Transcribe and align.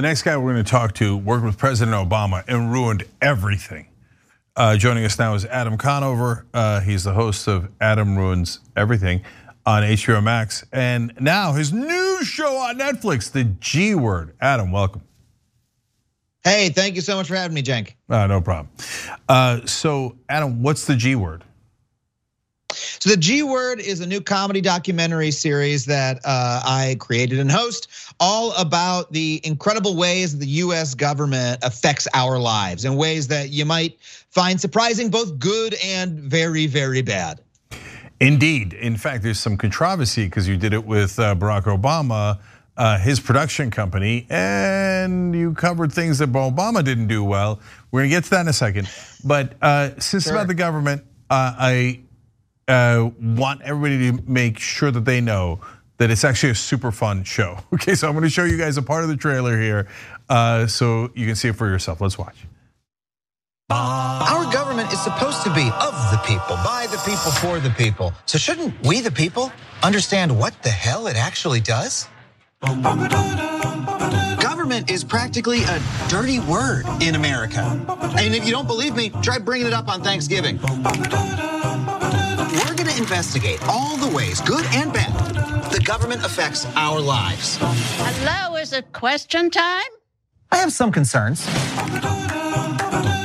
The 0.00 0.06
next 0.06 0.22
guy 0.22 0.34
we're 0.38 0.54
going 0.54 0.64
to 0.64 0.70
talk 0.70 0.94
to 0.94 1.14
worked 1.14 1.44
with 1.44 1.58
President 1.58 1.94
Obama 1.94 2.42
and 2.48 2.72
ruined 2.72 3.04
everything. 3.20 3.88
Uh, 4.56 4.78
joining 4.78 5.04
us 5.04 5.18
now 5.18 5.34
is 5.34 5.44
Adam 5.44 5.76
Conover. 5.76 6.46
Uh, 6.54 6.80
he's 6.80 7.04
the 7.04 7.12
host 7.12 7.46
of 7.46 7.68
Adam 7.82 8.16
Ruins 8.16 8.60
Everything 8.74 9.20
on 9.66 9.82
HBO 9.82 10.22
Max. 10.22 10.64
And 10.72 11.12
now 11.20 11.52
his 11.52 11.74
new 11.74 12.24
show 12.24 12.56
on 12.56 12.78
Netflix, 12.78 13.30
The 13.30 13.44
G 13.44 13.94
Word. 13.94 14.34
Adam, 14.40 14.72
welcome. 14.72 15.02
Hey, 16.44 16.70
thank 16.70 16.94
you 16.94 17.02
so 17.02 17.16
much 17.16 17.28
for 17.28 17.34
having 17.34 17.54
me, 17.54 17.62
Cenk. 17.62 17.92
Uh, 18.08 18.26
no 18.26 18.40
problem. 18.40 18.70
Uh, 19.28 19.66
so, 19.66 20.16
Adam, 20.30 20.62
what's 20.62 20.86
the 20.86 20.96
G 20.96 21.14
Word? 21.14 21.44
So 23.00 23.08
the 23.08 23.16
G 23.16 23.42
Word 23.42 23.80
is 23.80 24.00
a 24.00 24.06
new 24.06 24.20
comedy 24.20 24.60
documentary 24.60 25.30
series 25.30 25.86
that 25.86 26.18
uh, 26.22 26.60
I 26.62 26.96
created 27.00 27.38
and 27.38 27.50
host, 27.50 27.88
all 28.20 28.52
about 28.52 29.10
the 29.10 29.40
incredible 29.42 29.96
ways 29.96 30.36
the 30.36 30.46
U.S. 30.46 30.94
government 30.94 31.60
affects 31.62 32.06
our 32.12 32.38
lives 32.38 32.84
in 32.84 32.96
ways 32.96 33.26
that 33.28 33.48
you 33.48 33.64
might 33.64 33.98
find 34.02 34.60
surprising, 34.60 35.08
both 35.08 35.38
good 35.38 35.76
and 35.82 36.18
very, 36.20 36.66
very 36.66 37.00
bad. 37.00 37.40
Indeed. 38.20 38.74
In 38.74 38.98
fact, 38.98 39.22
there's 39.22 39.40
some 39.40 39.56
controversy 39.56 40.26
because 40.26 40.46
you 40.46 40.58
did 40.58 40.74
it 40.74 40.84
with 40.84 41.18
uh, 41.18 41.34
Barack 41.34 41.62
Obama. 41.62 42.38
Uh, 42.76 42.98
his 42.98 43.20
production 43.20 43.70
company, 43.70 44.26
and 44.30 45.34
you 45.34 45.52
covered 45.52 45.92
things 45.92 46.16
that 46.18 46.32
Obama 46.32 46.82
didn't 46.82 47.08
do 47.08 47.22
well. 47.22 47.60
We're 47.90 48.00
gonna 48.00 48.08
get 48.08 48.24
to 48.24 48.30
that 48.30 48.40
in 48.42 48.48
a 48.48 48.54
second. 48.54 48.88
But 49.22 49.52
uh, 49.60 50.00
since 50.00 50.24
sure. 50.24 50.32
about 50.32 50.48
the 50.48 50.54
government, 50.54 51.04
I 51.28 52.00
want 53.20 53.62
everybody 53.62 54.12
to 54.12 54.30
make 54.30 54.58
sure 54.58 54.90
that 54.90 55.04
they 55.04 55.20
know 55.20 55.60
that 55.98 56.10
it's 56.10 56.24
actually 56.24 56.50
a 56.50 56.54
super 56.54 56.90
fun 56.90 57.24
show. 57.24 57.58
Okay, 57.74 57.94
so 57.94 58.08
I'm 58.08 58.14
gonna 58.14 58.28
show 58.28 58.44
you 58.44 58.56
guys 58.56 58.76
a 58.76 58.82
part 58.82 59.02
of 59.04 59.08
the 59.08 59.16
trailer 59.16 59.60
here 59.60 59.86
uh, 60.28 60.66
so 60.66 61.10
you 61.14 61.26
can 61.26 61.34
see 61.34 61.48
it 61.48 61.56
for 61.56 61.68
yourself. 61.68 62.00
Let's 62.00 62.18
watch. 62.18 62.36
Our 63.70 64.50
government 64.52 64.92
is 64.92 65.00
supposed 65.00 65.42
to 65.44 65.54
be 65.54 65.62
of 65.62 65.94
the 66.10 66.20
people, 66.26 66.56
by 66.64 66.88
the 66.90 66.98
people, 66.98 67.30
for 67.30 67.60
the 67.60 67.70
people. 67.70 68.12
So 68.26 68.36
shouldn't 68.36 68.74
we, 68.84 69.00
the 69.00 69.12
people, 69.12 69.52
understand 69.82 70.36
what 70.36 70.60
the 70.62 70.70
hell 70.70 71.06
it 71.06 71.16
actually 71.16 71.60
does? 71.60 72.08
Government 74.40 74.90
is 74.90 75.04
practically 75.04 75.62
a 75.62 75.80
dirty 76.08 76.40
word 76.40 76.84
in 77.00 77.14
America. 77.14 77.60
And 78.18 78.34
if 78.34 78.44
you 78.44 78.50
don't 78.50 78.66
believe 78.66 78.96
me, 78.96 79.10
try 79.22 79.38
bringing 79.38 79.68
it 79.68 79.72
up 79.72 79.88
on 79.88 80.02
Thanksgiving. 80.02 80.58
We're 83.00 83.06
going 83.06 83.22
to 83.22 83.30
investigate 83.30 83.62
all 83.62 83.96
the 83.96 84.14
ways, 84.14 84.42
good 84.42 84.66
and 84.74 84.92
bad, 84.92 85.72
the 85.72 85.80
government 85.80 86.22
affects 86.22 86.66
our 86.76 87.00
lives. 87.00 87.56
Hello, 87.58 88.56
is 88.56 88.74
it 88.74 88.92
question 88.92 89.48
time? 89.48 89.88
I 90.52 90.58
have 90.58 90.70
some 90.70 90.92
concerns. 90.92 91.46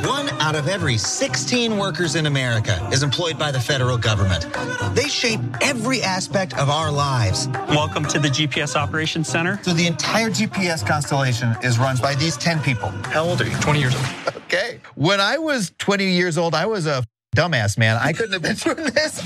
One 0.08 0.30
out 0.40 0.56
of 0.56 0.70
every 0.70 0.98
16 0.98 1.78
workers 1.78 2.16
in 2.16 2.26
America 2.26 2.88
is 2.94 3.04
employed 3.04 3.38
by 3.38 3.52
the 3.52 3.60
federal 3.60 3.98
government. 3.98 4.48
They 4.96 5.10
shape 5.10 5.42
every 5.60 6.02
aspect 6.02 6.58
of 6.58 6.70
our 6.70 6.90
lives. 6.90 7.50
Welcome 7.68 8.06
to 8.06 8.20
the 8.20 8.30
GPS 8.30 8.78
Operations 8.78 9.28
Center. 9.28 9.60
So 9.62 9.74
the 9.74 9.88
entire 9.88 10.30
GPS 10.30 10.88
constellation 10.88 11.54
is 11.64 11.78
run 11.80 11.98
by 11.98 12.16
these 12.16 12.38
10 12.38 12.62
people. 12.62 12.88
How 13.12 13.26
old 13.26 13.42
are 13.42 13.46
you? 13.46 13.58
20 13.58 13.80
years 13.80 13.96
old. 13.96 14.06
Okay. 14.46 14.80
When 14.94 15.20
I 15.20 15.40
was 15.40 15.74
20 15.80 16.12
years 16.12 16.38
old, 16.38 16.54
I 16.54 16.68
was 16.68 16.86
a 16.86 17.04
dumbass, 17.36 17.78
man. 17.78 17.98
I 18.02 18.14
couldn't 18.14 18.34
have 18.34 18.42
been 18.42 18.56
through 18.56 18.76
this. 18.76 19.22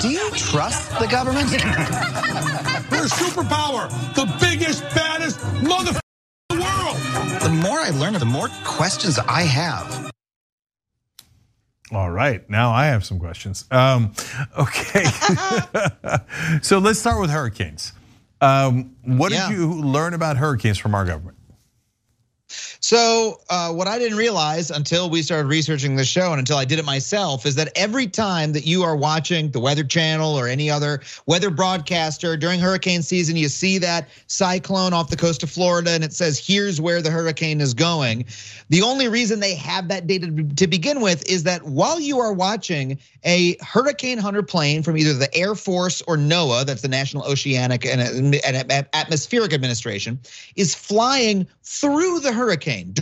Do 0.00 0.08
you 0.08 0.30
trust 0.30 0.90
the 0.98 1.06
government? 1.06 1.50
We're 2.90 3.04
a 3.04 3.08
superpower, 3.08 3.90
the 4.14 4.26
biggest, 4.40 4.82
baddest 4.94 5.38
motherfucker 5.40 6.00
in 6.50 6.58
the 6.58 6.64
world. 6.64 7.42
The 7.42 7.48
more 7.50 7.80
I 7.80 7.90
learn, 7.90 8.14
the 8.14 8.24
more 8.24 8.48
questions 8.64 9.18
I 9.18 9.42
have. 9.42 10.10
All 11.92 12.10
right, 12.10 12.48
now 12.50 12.72
I 12.72 12.86
have 12.86 13.04
some 13.04 13.20
questions. 13.20 13.64
Um, 13.70 14.12
okay, 14.58 15.04
so 16.62 16.78
let's 16.78 16.98
start 16.98 17.20
with 17.20 17.30
hurricanes. 17.30 17.92
Um, 18.40 18.96
what 19.04 19.30
yeah. 19.30 19.48
did 19.48 19.56
you 19.56 19.72
learn 19.72 20.12
about 20.12 20.36
hurricanes 20.36 20.78
from 20.78 20.94
our 20.94 21.04
government? 21.04 21.35
So, 22.80 23.40
uh, 23.48 23.72
what 23.72 23.88
I 23.88 23.98
didn't 23.98 24.18
realize 24.18 24.70
until 24.70 25.08
we 25.08 25.22
started 25.22 25.48
researching 25.48 25.96
the 25.96 26.04
show 26.04 26.30
and 26.30 26.38
until 26.38 26.58
I 26.58 26.64
did 26.64 26.78
it 26.78 26.84
myself 26.84 27.46
is 27.46 27.54
that 27.56 27.70
every 27.74 28.06
time 28.06 28.52
that 28.52 28.66
you 28.66 28.82
are 28.82 28.96
watching 28.96 29.50
the 29.50 29.60
Weather 29.60 29.84
Channel 29.84 30.38
or 30.38 30.46
any 30.46 30.70
other 30.70 31.00
weather 31.26 31.50
broadcaster 31.50 32.36
during 32.36 32.60
hurricane 32.60 33.02
season, 33.02 33.36
you 33.36 33.48
see 33.48 33.78
that 33.78 34.08
cyclone 34.26 34.92
off 34.92 35.10
the 35.10 35.16
coast 35.16 35.42
of 35.42 35.50
Florida 35.50 35.90
and 35.90 36.04
it 36.04 36.12
says, 36.12 36.38
here's 36.38 36.80
where 36.80 37.02
the 37.02 37.10
hurricane 37.10 37.60
is 37.60 37.74
going. 37.74 38.24
The 38.68 38.82
only 38.82 39.08
reason 39.08 39.40
they 39.40 39.54
have 39.54 39.88
that 39.88 40.06
data 40.06 40.26
to 40.56 40.66
begin 40.66 41.00
with 41.00 41.28
is 41.28 41.44
that 41.44 41.62
while 41.62 42.00
you 42.00 42.20
are 42.20 42.32
watching 42.32 42.98
a 43.26 43.56
Hurricane 43.60 44.18
Hunter 44.18 44.42
plane 44.42 44.82
from 44.82 44.96
either 44.96 45.12
the 45.12 45.34
Air 45.34 45.54
Force 45.54 46.00
or 46.02 46.16
NOAA, 46.16 46.64
that's 46.64 46.82
the 46.82 46.88
National 46.88 47.24
Oceanic 47.24 47.84
and 47.84 48.00
Atmospheric 48.94 49.52
Administration, 49.52 50.18
is 50.54 50.74
flying 50.74 51.46
through 51.64 52.20
the 52.20 52.32
hurricane, 52.32 52.94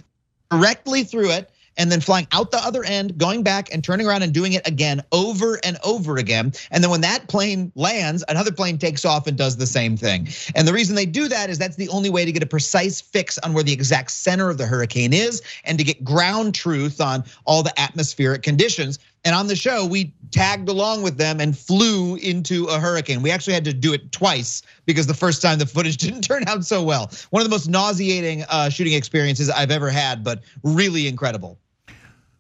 directly 0.50 1.04
through 1.04 1.30
it, 1.30 1.50
and 1.76 1.90
then 1.90 2.00
flying 2.00 2.26
out 2.32 2.52
the 2.52 2.58
other 2.58 2.84
end, 2.84 3.18
going 3.18 3.42
back 3.42 3.72
and 3.72 3.82
turning 3.82 4.06
around 4.06 4.22
and 4.22 4.32
doing 4.32 4.52
it 4.52 4.66
again 4.66 5.02
over 5.12 5.58
and 5.64 5.76
over 5.84 6.16
again. 6.16 6.52
And 6.70 6.84
then 6.84 6.90
when 6.90 7.00
that 7.00 7.28
plane 7.28 7.72
lands, 7.74 8.24
another 8.28 8.52
plane 8.52 8.78
takes 8.78 9.04
off 9.04 9.26
and 9.26 9.36
does 9.36 9.56
the 9.56 9.66
same 9.66 9.96
thing. 9.96 10.28
And 10.54 10.68
the 10.68 10.72
reason 10.72 10.94
they 10.94 11.04
do 11.04 11.26
that 11.28 11.50
is 11.50 11.58
that's 11.58 11.76
the 11.76 11.88
only 11.88 12.10
way 12.10 12.24
to 12.24 12.32
get 12.32 12.44
a 12.44 12.46
precise 12.46 13.00
fix 13.00 13.38
on 13.38 13.54
where 13.54 13.64
the 13.64 13.72
exact 13.72 14.12
center 14.12 14.50
of 14.50 14.58
the 14.58 14.66
hurricane 14.66 15.12
is 15.12 15.42
and 15.64 15.76
to 15.78 15.84
get 15.84 16.04
ground 16.04 16.54
truth 16.54 17.00
on 17.00 17.24
all 17.44 17.64
the 17.64 17.78
atmospheric 17.78 18.42
conditions. 18.42 19.00
And 19.24 19.34
on 19.34 19.46
the 19.46 19.56
show, 19.56 19.86
we 19.86 20.12
tagged 20.30 20.68
along 20.68 21.02
with 21.02 21.16
them 21.16 21.40
and 21.40 21.56
flew 21.56 22.16
into 22.16 22.66
a 22.66 22.78
hurricane. 22.78 23.22
We 23.22 23.30
actually 23.30 23.54
had 23.54 23.64
to 23.64 23.72
do 23.72 23.92
it 23.92 24.12
twice 24.12 24.62
because 24.84 25.06
the 25.06 25.14
first 25.14 25.40
time 25.40 25.58
the 25.58 25.66
footage 25.66 25.96
didn't 25.98 26.22
turn 26.22 26.46
out 26.46 26.64
so 26.64 26.82
well. 26.82 27.10
One 27.30 27.40
of 27.40 27.44
the 27.48 27.54
most 27.54 27.68
nauseating 27.68 28.44
uh, 28.48 28.68
shooting 28.68 28.92
experiences 28.92 29.48
I've 29.48 29.70
ever 29.70 29.90
had, 29.90 30.22
but 30.22 30.42
really 30.62 31.08
incredible. 31.08 31.58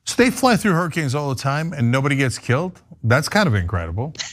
So 0.04 0.22
they 0.22 0.30
fly 0.30 0.56
through 0.56 0.72
hurricanes 0.72 1.14
all 1.14 1.30
the 1.30 1.40
time 1.40 1.72
and 1.72 1.90
nobody 1.90 2.16
gets 2.16 2.38
killed? 2.38 2.80
That's 3.02 3.28
kind 3.28 3.46
of 3.46 3.54
incredible. 3.54 4.14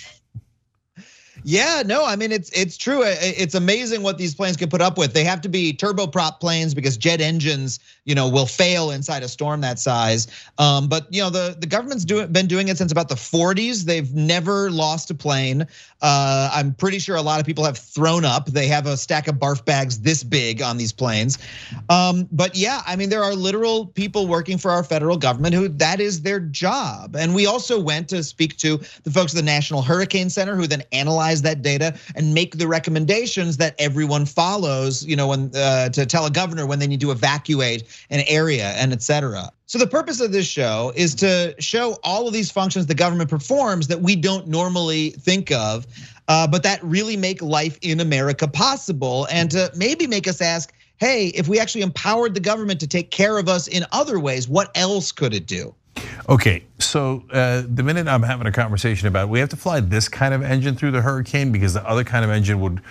Yeah, 1.43 1.83
no, 1.85 2.05
I 2.05 2.15
mean 2.15 2.31
it's 2.31 2.49
it's 2.51 2.77
true. 2.77 3.01
It's 3.03 3.55
amazing 3.55 4.03
what 4.03 4.17
these 4.17 4.35
planes 4.35 4.57
can 4.57 4.69
put 4.69 4.81
up 4.81 4.97
with. 4.97 5.13
They 5.13 5.23
have 5.23 5.41
to 5.41 5.49
be 5.49 5.73
turboprop 5.73 6.39
planes 6.39 6.73
because 6.73 6.97
jet 6.97 7.21
engines, 7.21 7.79
you 8.05 8.13
know, 8.13 8.27
will 8.27 8.45
fail 8.45 8.91
inside 8.91 9.23
a 9.23 9.27
storm 9.27 9.61
that 9.61 9.79
size. 9.79 10.27
Um, 10.57 10.87
but 10.87 11.07
you 11.11 11.21
know, 11.21 11.29
the 11.29 11.55
the 11.59 11.67
government's 11.67 12.05
doing 12.05 12.31
been 12.31 12.47
doing 12.47 12.67
it 12.67 12.77
since 12.77 12.91
about 12.91 13.09
the 13.09 13.15
40s. 13.15 13.85
They've 13.85 14.13
never 14.13 14.69
lost 14.69 15.09
a 15.09 15.15
plane. 15.15 15.65
Uh, 16.01 16.49
I'm 16.53 16.73
pretty 16.73 16.99
sure 16.99 17.15
a 17.15 17.21
lot 17.21 17.39
of 17.39 17.45
people 17.45 17.63
have 17.63 17.77
thrown 17.77 18.25
up. 18.25 18.47
They 18.47 18.67
have 18.67 18.85
a 18.87 18.97
stack 18.97 19.27
of 19.27 19.35
barf 19.35 19.63
bags 19.65 19.99
this 19.99 20.23
big 20.23 20.61
on 20.61 20.77
these 20.77 20.91
planes. 20.91 21.37
Um, 21.89 22.27
but 22.31 22.55
yeah, 22.55 22.81
I 22.87 22.95
mean, 22.95 23.09
there 23.09 23.23
are 23.23 23.35
literal 23.35 23.87
people 23.87 24.27
working 24.27 24.57
for 24.57 24.71
our 24.71 24.83
federal 24.83 25.17
government 25.17 25.53
who 25.53 25.67
that 25.69 25.99
is 25.99 26.21
their 26.21 26.39
job. 26.39 27.15
And 27.15 27.35
we 27.35 27.45
also 27.45 27.79
went 27.79 28.09
to 28.09 28.23
speak 28.23 28.57
to 28.57 28.77
the 29.03 29.11
folks 29.11 29.33
at 29.33 29.37
the 29.37 29.43
National 29.43 29.81
Hurricane 29.81 30.29
Center 30.29 30.55
who 30.55 30.67
then 30.67 30.83
analyze 31.31 31.41
that 31.41 31.61
data 31.61 31.97
and 32.15 32.33
make 32.33 32.57
the 32.57 32.67
recommendations 32.67 33.57
that 33.57 33.75
everyone 33.79 34.25
follows, 34.25 35.05
you 35.05 35.15
know, 35.15 35.27
when 35.27 35.51
uh, 35.55 35.89
to 35.89 36.05
tell 36.05 36.25
a 36.25 36.31
governor 36.31 36.65
when 36.65 36.79
they 36.79 36.87
need 36.87 37.01
to 37.01 37.11
evacuate 37.11 37.83
an 38.09 38.23
area 38.27 38.73
and 38.77 38.91
et 38.91 39.01
cetera. 39.01 39.51
So 39.65 39.79
the 39.79 39.87
purpose 39.87 40.19
of 40.19 40.31
this 40.31 40.47
show 40.47 40.91
is 40.95 41.15
to 41.15 41.55
show 41.59 41.97
all 42.03 42.27
of 42.27 42.33
these 42.33 42.51
functions 42.51 42.87
the 42.87 42.95
government 42.95 43.29
performs 43.29 43.87
that 43.87 44.01
we 44.01 44.15
don't 44.15 44.47
normally 44.47 45.11
think 45.11 45.51
of, 45.51 45.87
uh, 46.27 46.47
but 46.47 46.63
that 46.63 46.83
really 46.83 47.15
make 47.15 47.41
life 47.41 47.77
in 47.81 47.99
America 47.99 48.47
possible, 48.47 49.27
and 49.31 49.49
to 49.51 49.71
maybe 49.75 50.07
make 50.07 50.27
us 50.27 50.41
ask, 50.41 50.73
hey, 50.97 51.27
if 51.27 51.47
we 51.47 51.59
actually 51.59 51.81
empowered 51.81 52.33
the 52.33 52.39
government 52.39 52.79
to 52.81 52.87
take 52.87 53.11
care 53.11 53.37
of 53.39 53.47
us 53.47 53.67
in 53.67 53.85
other 53.91 54.19
ways, 54.19 54.47
what 54.47 54.69
else 54.75 55.11
could 55.11 55.33
it 55.33 55.47
do? 55.47 55.73
Okay, 56.31 56.63
so 56.79 57.25
uh, 57.33 57.63
the 57.67 57.83
minute 57.83 58.07
I'm 58.07 58.23
having 58.23 58.47
a 58.47 58.53
conversation 58.53 59.09
about 59.09 59.27
we 59.27 59.39
have 59.39 59.49
to 59.49 59.57
fly 59.57 59.81
this 59.81 60.07
kind 60.07 60.33
of 60.33 60.41
engine 60.41 60.75
through 60.75 60.91
the 60.91 61.01
hurricane 61.01 61.51
because 61.51 61.73
the 61.73 61.85
other 61.85 62.05
kind 62.05 62.23
of 62.23 62.31
engine 62.31 62.61
would 62.61 62.81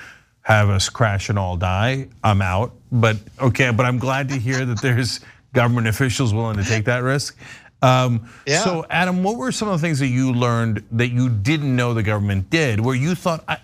have 0.42 0.68
us 0.68 0.90
crash 0.90 1.30
and 1.30 1.38
all 1.38 1.56
die, 1.56 2.08
I'm 2.22 2.42
out. 2.42 2.72
But 2.92 3.16
okay, 3.40 3.70
but 3.70 3.86
I'm 3.86 3.98
glad 3.98 4.28
to 4.28 4.36
hear 4.36 4.66
that 4.66 4.82
there's 4.82 5.20
government 5.54 5.86
officials 5.86 6.34
willing 6.34 6.58
to 6.58 6.64
take 6.64 6.84
that 6.84 6.98
risk. 6.98 7.34
Um, 7.80 8.28
yeah. 8.46 8.62
So, 8.62 8.84
Adam, 8.90 9.22
what 9.22 9.38
were 9.38 9.52
some 9.52 9.68
of 9.68 9.80
the 9.80 9.86
things 9.86 10.00
that 10.00 10.08
you 10.08 10.34
learned 10.34 10.84
that 10.92 11.08
you 11.08 11.30
didn't 11.30 11.74
know 11.74 11.94
the 11.94 12.02
government 12.02 12.50
did, 12.50 12.78
where 12.78 12.94
you 12.94 13.14
thought, 13.14 13.42
I, 13.48 13.56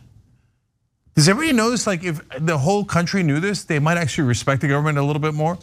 does 1.15 1.29
everybody 1.29 1.55
know 1.55 1.71
this? 1.71 1.87
Like, 1.87 2.03
if 2.03 2.27
the 2.39 2.57
whole 2.57 2.83
country 2.83 3.23
knew 3.23 3.41
this, 3.41 3.65
they 3.65 3.79
might 3.79 3.99
actually 3.99 4.27
respect 4.27 4.63
the 4.63 4.69
government 4.69 4.97
a 4.97 5.03
little 5.03 5.21
bit 5.21 5.35
more? 5.35 5.59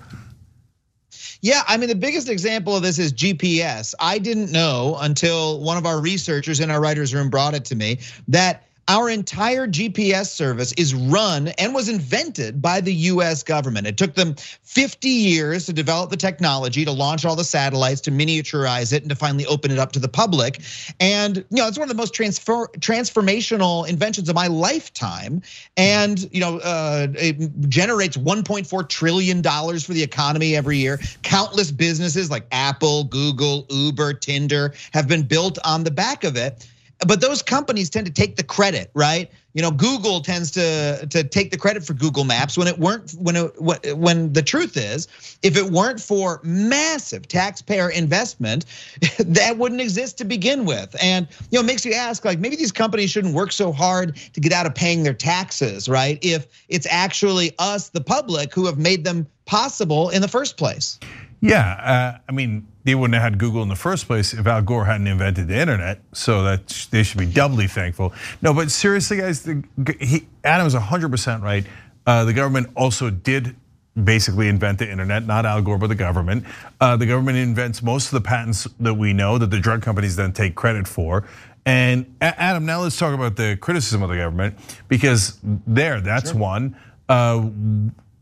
Yeah, 1.44 1.62
I 1.68 1.76
mean, 1.76 1.90
the 1.90 1.96
biggest 1.96 2.30
example 2.30 2.74
of 2.74 2.84
this 2.84 2.98
is 2.98 3.12
GPS. 3.12 3.94
I 4.00 4.18
didn't 4.18 4.54
know 4.54 4.98
until 5.02 5.60
one 5.60 5.76
of 5.76 5.86
our 5.86 6.00
researchers 6.00 6.62
in 6.62 6.72
our 6.72 6.80
writer's 6.80 7.14
room 7.14 7.30
brought 7.30 7.54
it 7.54 7.66
to 7.66 7.76
me 7.76 8.00
that 8.30 8.64
Our 8.90 9.10
entire 9.10 9.66
GPS 9.66 10.28
service 10.28 10.74
is 10.74 10.94
run 10.94 11.50
and 11.58 11.74
was 11.74 11.88
invented 11.88 12.62
by 12.62 12.82
the 12.82 12.94
US 12.94 13.42
government. 13.42 13.88
It 13.88 13.96
took 13.96 14.16
them 14.16 14.36
50 14.36 15.08
years 15.08 15.66
to 15.68 15.74
develop 15.74 16.10
the 16.10 16.18
technology, 16.18 16.84
to 16.84 16.92
launch 16.92 17.24
all 17.24 17.38
the 17.38 17.46
satellites, 17.46 18.02
to 18.02 18.12
miniaturize 18.12 18.92
it, 18.92 19.02
and 19.02 19.10
to 19.10 19.16
finally 19.16 19.46
open 19.46 19.72
it 19.72 19.80
up 19.80 19.94
to 19.94 20.00
the 20.00 20.10
public. 20.10 20.60
And 21.00 21.38
you 21.38 21.58
know, 21.58 21.68
it's 21.68 21.78
one 21.78 21.90
of 21.90 21.96
the 21.96 22.02
most 22.02 22.14
transfer, 22.14 22.68
transformational 22.80 23.88
inventions 23.88 24.28
of 24.28 24.36
my 24.36 24.48
lifetime. 24.48 25.42
And 25.78 26.30
you 26.34 26.42
know, 26.42 26.58
uh, 26.60 27.08
it 27.16 27.70
generates 27.70 28.18
1.4 28.18 28.90
trillion 28.90 29.42
dollars 29.42 29.86
for 29.86 29.94
the 29.94 30.04
economy 30.04 30.58
every 30.58 30.78
year. 30.78 31.00
Countless 31.22 31.72
businesses 31.72 32.30
like 32.30 32.46
Apple, 32.52 33.06
Google, 33.06 33.66
Uber, 33.70 34.16
Tinder 34.16 34.74
have 34.92 35.08
been 35.08 35.24
built 35.24 35.58
on 35.64 35.86
the 35.86 35.92
back 35.92 36.26
of 36.26 36.36
it 36.36 36.68
but 37.06 37.22
those 37.22 37.42
companies 37.42 37.90
tend 37.90 38.06
to 38.06 38.14
take 38.14 38.36
the 38.36 38.44
credit, 38.44 38.90
right? 38.94 39.32
You 39.54 39.62
know, 39.62 39.72
Google 39.72 40.22
tends 40.22 40.50
to 40.52 41.06
to 41.08 41.24
take 41.24 41.52
the 41.52 41.58
credit 41.58 41.86
for 41.86 41.94
Google 41.94 42.24
Maps 42.24 42.58
when 42.58 42.68
it 42.68 42.80
weren't 42.80 43.12
when 43.12 43.36
it 43.36 43.98
when 43.98 44.34
the 44.34 44.42
truth 44.42 44.76
is, 44.78 45.08
if 45.44 45.56
it 45.56 45.66
weren't 45.66 46.00
for 46.00 46.40
massive 46.44 47.28
taxpayer 47.28 47.90
investment, 47.90 48.66
that 49.20 49.58
wouldn't 49.58 49.82
exist 49.82 50.18
to 50.20 50.26
begin 50.26 50.66
with. 50.66 50.96
And 51.02 51.28
you 51.52 51.60
know, 51.60 51.64
it 51.64 51.68
makes 51.68 51.86
you 51.86 51.94
ask, 51.94 52.26
like 52.26 52.40
maybe 52.40 52.56
these 52.56 52.72
companies 52.72 53.12
shouldn't 53.12 53.36
work 53.36 53.52
so 53.52 53.72
hard 53.72 54.16
to 54.34 54.40
get 54.40 54.52
out 54.52 54.66
of 54.66 54.74
paying 54.74 55.04
their 55.04 55.14
taxes, 55.14 55.88
right? 55.88 56.18
If 56.22 56.48
it's 56.70 56.88
actually 56.90 57.54
us, 57.60 57.90
the 57.90 58.02
public, 58.02 58.54
who 58.54 58.66
have 58.66 58.78
made 58.78 59.04
them 59.04 59.28
possible 59.46 60.10
in 60.10 60.22
the 60.22 60.28
first 60.28 60.58
place. 60.58 61.00
Yeah, 61.42 61.74
uh, 61.74 62.18
I 62.28 62.32
mean, 62.32 62.66
they 62.84 62.96
wouldn't 62.96 63.14
have 63.14 63.24
had 63.24 63.38
Google 63.38 63.64
in 63.64 63.70
the 63.70 63.76
first 63.76 64.08
place 64.08 64.34
if 64.34 64.46
Al 64.46 64.62
Gore 64.62 64.86
hadn't 64.86 65.08
invented 65.08 65.48
the 65.48 65.58
internet. 65.58 66.00
So 66.14 66.44
that 66.44 66.88
they 66.92 67.04
should 67.04 67.20
be 67.20 67.26
doubly 67.26 67.68
thankful. 67.68 68.14
No, 68.42 68.54
but 68.54 68.72
seriously, 68.72 69.18
guys, 69.18 69.44
the, 69.44 69.64
he, 70.00 70.28
Adam 70.44 70.68
is 70.68 70.76
100% 70.76 71.42
right. 71.42 71.66
Uh, 72.06 72.26
the 72.26 72.34
government 72.34 72.70
also 72.76 73.10
did 73.10 73.56
basically 74.02 74.48
invent 74.48 74.80
the 74.80 74.90
internet, 74.90 75.26
not 75.26 75.46
Al 75.46 75.62
Gore, 75.62 75.78
but 75.78 75.88
the 75.88 75.96
government. 75.96 76.46
Uh, 76.82 76.98
the 76.98 77.06
government 77.06 77.38
invents 77.38 77.82
most 77.84 78.08
of 78.08 78.12
the 78.12 78.28
patents 78.28 78.68
that 78.80 78.96
we 78.96 79.14
know 79.14 79.38
that 79.38 79.52
the 79.52 79.60
drug 79.60 79.82
companies 79.82 80.16
then 80.16 80.34
take 80.34 80.56
credit 80.56 80.88
for. 80.88 81.26
And 81.66 82.14
Adam, 82.20 82.66
now 82.66 82.82
let's 82.82 82.98
talk 82.98 83.14
about 83.14 83.38
the 83.38 83.58
criticism 83.62 84.04
of 84.04 84.10
the 84.10 84.18
government 84.18 84.58
because 84.90 85.40
there, 85.44 86.02
that's 86.02 86.32
sure. 86.32 86.40
one. 86.40 86.76
Uh, 87.08 87.50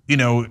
you 0.07 0.17
know, 0.17 0.45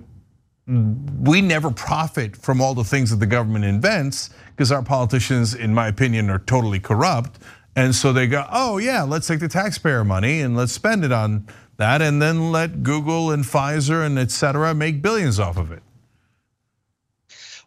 we 0.67 1.41
never 1.41 1.71
profit 1.71 2.35
from 2.35 2.61
all 2.61 2.73
the 2.73 2.83
things 2.83 3.09
that 3.09 3.17
the 3.17 3.25
government 3.25 3.65
invents 3.65 4.29
because 4.51 4.71
our 4.71 4.83
politicians, 4.83 5.53
in 5.55 5.73
my 5.73 5.87
opinion, 5.87 6.29
are 6.29 6.39
totally 6.39 6.79
corrupt. 6.79 7.39
And 7.75 7.95
so 7.95 8.13
they 8.13 8.27
go, 8.27 8.45
oh, 8.51 8.77
yeah, 8.77 9.03
let's 9.03 9.27
take 9.27 9.39
the 9.39 9.47
taxpayer 9.47 10.03
money 10.03 10.41
and 10.41 10.55
let's 10.55 10.71
spend 10.71 11.03
it 11.03 11.11
on 11.11 11.47
that 11.77 12.01
and 12.01 12.21
then 12.21 12.51
let 12.51 12.83
Google 12.83 13.31
and 13.31 13.43
Pfizer 13.43 14.05
and 14.05 14.19
et 14.19 14.29
cetera 14.29 14.73
make 14.75 15.01
billions 15.01 15.39
off 15.39 15.57
of 15.57 15.71
it. 15.71 15.81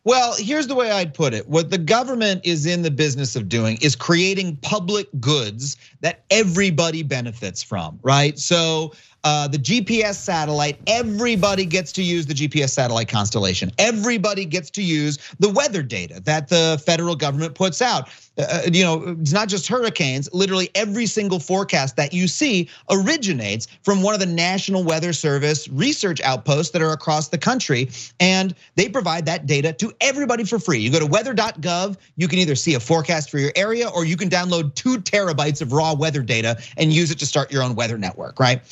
Well, 0.05 0.35
here's 0.37 0.67
the 0.67 0.75
way 0.75 0.91
I'd 0.91 1.15
put 1.15 1.33
it. 1.33 1.49
What 1.49 1.71
the 1.71 1.79
government 1.79 2.43
is 2.45 2.67
in 2.67 2.83
the 2.83 2.91
business 2.91 3.37
of 3.37 3.49
doing 3.49 3.79
is 3.81 3.97
creating 3.97 4.57
public 4.57 5.09
goods 5.19 5.79
that 6.03 6.25
everybody 6.31 7.03
benefits 7.03 7.63
from, 7.63 7.99
right? 8.03 8.39
So 8.39 8.93
the 9.25 9.59
GPS 9.59 10.15
satellite, 10.15 10.79
everybody 10.87 11.65
gets 11.65 11.93
to 11.93 12.03
use 12.03 12.27
the 12.27 12.35
GPS 12.35 12.71
satellite 12.71 13.09
constellation. 13.09 13.73
Everybody 13.79 14.45
gets 14.45 14.71
to 14.71 14.83
use 14.83 15.19
the 15.41 15.49
weather 15.49 15.83
data 15.83 16.21
that 16.25 16.49
the 16.49 16.83
federal 16.85 17.17
government 17.17 17.55
puts 17.55 17.83
out. 17.83 18.09
Uh, 18.37 18.43
uh, 18.43 18.61
you 18.73 18.83
know, 18.83 19.17
it's 19.21 19.33
not 19.33 19.49
just 19.49 19.67
hurricanes. 19.69 20.29
Literally 20.33 20.71
every 20.75 21.07
single 21.07 21.39
forecast 21.39 21.97
that 21.97 22.13
you 22.13 22.27
see 22.27 22.69
originates 22.91 23.67
from 23.83 24.03
one 24.03 24.15
of 24.15 24.21
the 24.21 24.27
National 24.27 24.83
Weather 24.83 25.13
Service 25.13 25.69
research 25.69 26.21
outposts 26.21 26.73
that 26.73 26.83
are 26.83 26.93
across 26.93 27.29
the 27.29 27.39
country, 27.39 27.89
and 28.21 28.55
they 28.75 28.89
provide 28.89 29.27
that 29.27 29.47
data 29.47 29.73
to 29.75 29.93
everybody 30.01 30.45
for 30.45 30.59
free. 30.59 30.79
You 30.79 30.91
go 30.91 30.99
to 30.99 31.07
weather.gov, 31.07 31.97
you 32.17 32.29
can 32.29 32.39
either 32.39 32.55
see 32.55 32.75
a 32.75 32.81
forecast 32.81 33.31
for 33.31 33.39
your 33.39 33.53
area, 33.55 33.89
or 33.89 34.05
you 34.05 34.17
can 34.17 34.29
download 34.29 34.75
two 34.75 34.99
terabytes 34.99 35.63
of 35.63 35.73
raw 35.73 35.95
weather 35.95 36.23
data 36.23 36.61
and 36.77 36.93
use 36.93 37.11
it 37.11 37.19
to 37.21 37.27
start 37.27 37.53
your 37.53 37.63
own 37.63 37.75
weather 37.75 37.99
network, 37.99 38.41
right? 38.41 38.63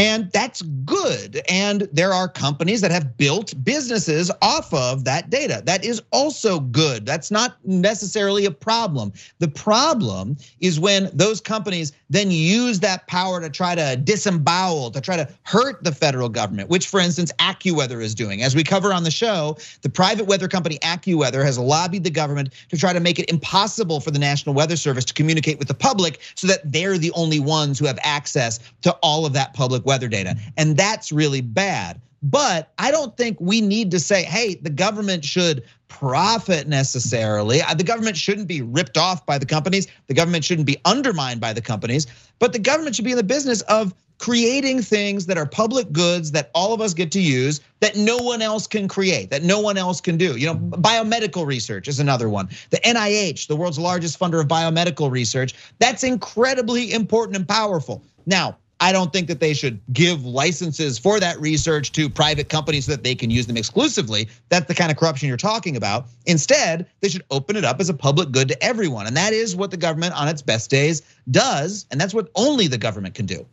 And 0.00 0.32
that's 0.32 0.62
good. 0.62 1.42
And 1.46 1.86
there 1.92 2.14
are 2.14 2.26
companies 2.26 2.80
that 2.80 2.90
have 2.90 3.18
built 3.18 3.52
businesses 3.62 4.30
off 4.40 4.72
of 4.72 5.04
that 5.04 5.28
data. 5.28 5.62
That 5.66 5.84
is 5.84 6.00
also 6.10 6.58
good. 6.58 7.04
That's 7.04 7.30
not 7.30 7.58
necessarily 7.66 8.46
a 8.46 8.50
problem. 8.50 9.12
The 9.40 9.48
problem 9.48 10.38
is 10.60 10.80
when 10.80 11.10
those 11.12 11.42
companies 11.42 11.92
then 12.08 12.30
use 12.30 12.80
that 12.80 13.08
power 13.08 13.42
to 13.42 13.50
try 13.50 13.74
to 13.74 13.94
disembowel, 14.02 14.90
to 14.92 15.02
try 15.02 15.18
to 15.18 15.28
hurt 15.42 15.84
the 15.84 15.92
federal 15.92 16.30
government, 16.30 16.70
which 16.70 16.88
for 16.88 16.98
instance, 16.98 17.30
AccuWeather 17.38 18.02
is 18.02 18.14
doing. 18.14 18.42
As 18.42 18.56
we 18.56 18.64
cover 18.64 18.94
on 18.94 19.04
the 19.04 19.10
show, 19.10 19.58
the 19.82 19.90
private 19.90 20.24
weather 20.24 20.48
company 20.48 20.78
AccuWeather 20.78 21.44
has 21.44 21.58
lobbied 21.58 22.04
the 22.04 22.10
government 22.10 22.54
to 22.70 22.78
try 22.78 22.94
to 22.94 23.00
make 23.00 23.18
it 23.18 23.28
impossible 23.28 24.00
for 24.00 24.10
the 24.10 24.18
National 24.18 24.54
Weather 24.54 24.76
Service 24.76 25.04
to 25.04 25.12
communicate 25.12 25.58
with 25.58 25.68
the 25.68 25.74
public 25.74 26.20
so 26.36 26.46
that 26.46 26.60
they're 26.72 26.96
the 26.96 27.12
only 27.12 27.38
ones 27.38 27.78
who 27.78 27.84
have 27.84 27.98
access 28.02 28.60
to 28.80 28.92
all 29.02 29.26
of 29.26 29.34
that 29.34 29.52
public 29.52 29.84
weather 29.90 30.08
data. 30.08 30.36
And 30.56 30.76
that's 30.76 31.10
really 31.10 31.40
bad. 31.40 32.00
But 32.22 32.72
I 32.78 32.92
don't 32.92 33.16
think 33.16 33.38
we 33.40 33.60
need 33.60 33.90
to 33.90 33.98
say, 33.98 34.22
hey, 34.22 34.54
the 34.54 34.70
government 34.70 35.24
should 35.24 35.64
profit 35.88 36.68
necessarily. 36.68 37.60
Uh, 37.60 37.74
the 37.74 37.82
government 37.82 38.16
shouldn't 38.16 38.46
be 38.46 38.62
ripped 38.62 38.96
off 38.96 39.26
by 39.26 39.36
the 39.36 39.46
companies. 39.46 39.88
The 40.06 40.14
government 40.14 40.44
shouldn't 40.44 40.66
be 40.66 40.78
undermined 40.84 41.40
by 41.40 41.52
the 41.52 41.60
companies. 41.60 42.06
But 42.38 42.52
the 42.52 42.60
government 42.60 42.94
should 42.94 43.04
be 43.04 43.10
in 43.10 43.16
the 43.16 43.24
business 43.24 43.62
of 43.62 43.92
creating 44.18 44.82
things 44.82 45.26
that 45.26 45.38
are 45.38 45.46
public 45.46 45.90
goods 45.92 46.30
that 46.32 46.50
all 46.54 46.72
of 46.72 46.80
us 46.80 46.92
get 46.94 47.10
to 47.10 47.20
use 47.20 47.60
that 47.80 47.96
no 47.96 48.18
one 48.18 48.42
else 48.42 48.66
can 48.66 48.86
create, 48.86 49.30
that 49.30 49.42
no 49.42 49.58
one 49.58 49.78
else 49.78 50.00
can 50.00 50.18
do. 50.18 50.36
You 50.36 50.46
know, 50.46 50.56
biomedical 50.56 51.46
research 51.46 51.88
is 51.88 51.98
another 51.98 52.28
one. 52.28 52.48
The 52.68 52.76
NIH, 52.78 53.48
the 53.48 53.56
world's 53.56 53.78
largest 53.78 54.20
funder 54.20 54.40
of 54.40 54.46
biomedical 54.46 55.10
research, 55.10 55.54
that's 55.78 56.04
incredibly 56.04 56.92
important 56.92 57.36
and 57.36 57.48
powerful. 57.48 58.04
Now, 58.26 58.58
I 58.80 58.92
don't 58.92 59.12
think 59.12 59.28
that 59.28 59.40
they 59.40 59.52
should 59.52 59.78
give 59.92 60.24
licenses 60.24 60.98
for 60.98 61.20
that 61.20 61.38
research 61.38 61.92
to 61.92 62.08
private 62.08 62.48
companies 62.48 62.86
so 62.86 62.92
that 62.92 63.04
they 63.04 63.14
can 63.14 63.30
use 63.30 63.46
them 63.46 63.58
exclusively. 63.58 64.28
That's 64.48 64.66
the 64.66 64.74
kind 64.74 64.90
of 64.90 64.96
corruption 64.96 65.28
you're 65.28 65.36
talking 65.36 65.76
about. 65.76 66.06
Instead, 66.24 66.86
they 67.00 67.10
should 67.10 67.24
open 67.30 67.56
it 67.56 67.64
up 67.64 67.78
as 67.80 67.90
a 67.90 67.94
public 67.94 68.30
good 68.30 68.48
to 68.48 68.64
everyone. 68.64 69.06
And 69.06 69.16
that 69.18 69.34
is 69.34 69.54
what 69.54 69.70
the 69.70 69.76
government 69.76 70.14
on 70.14 70.28
its 70.28 70.40
best 70.40 70.70
days 70.70 71.02
does. 71.30 71.84
And 71.90 72.00
that's 72.00 72.14
what 72.14 72.30
only 72.34 72.68
the 72.68 72.78
government 72.78 73.14
can 73.14 73.26
do. 73.26 73.46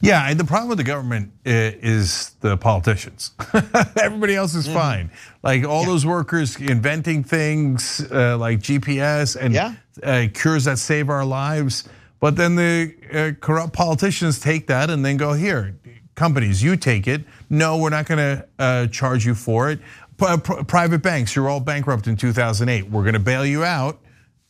Yeah, 0.00 0.28
and 0.28 0.38
the 0.38 0.44
problem 0.44 0.68
with 0.68 0.78
the 0.78 0.84
government 0.84 1.32
is 1.44 2.30
the 2.40 2.56
politicians. 2.56 3.32
Everybody 4.00 4.36
else 4.36 4.54
is 4.54 4.68
mm. 4.68 4.74
fine. 4.74 5.10
Like 5.42 5.64
all 5.64 5.80
yeah. 5.80 5.88
those 5.88 6.06
workers 6.06 6.56
inventing 6.56 7.24
things 7.24 8.06
uh, 8.12 8.36
like 8.36 8.60
GPS 8.60 9.36
and 9.36 9.54
yeah. 9.54 9.74
Uh, 10.02 10.26
cures 10.34 10.64
that 10.64 10.78
save 10.78 11.08
our 11.08 11.24
lives 11.24 11.88
but 12.20 12.36
then 12.36 12.56
the 12.56 12.94
uh, 13.12 13.32
corrupt 13.40 13.72
politicians 13.72 14.40
take 14.40 14.66
that 14.68 14.90
and 14.90 15.04
then 15.04 15.16
go 15.16 15.34
here, 15.34 15.76
companies, 16.14 16.62
you 16.62 16.76
take 16.76 17.06
it. 17.06 17.22
No, 17.50 17.78
we're 17.78 17.90
not 17.90 18.06
going 18.06 18.18
to 18.18 18.46
uh, 18.58 18.86
charge 18.88 19.24
you 19.26 19.34
for 19.34 19.70
it. 19.70 19.80
Private 20.18 21.02
banks, 21.02 21.36
you're 21.36 21.48
all 21.48 21.60
bankrupt 21.60 22.06
in 22.06 22.16
2008. 22.16 22.88
We're 22.90 23.02
going 23.02 23.12
to 23.12 23.20
bail 23.20 23.44
you 23.44 23.64
out, 23.64 24.00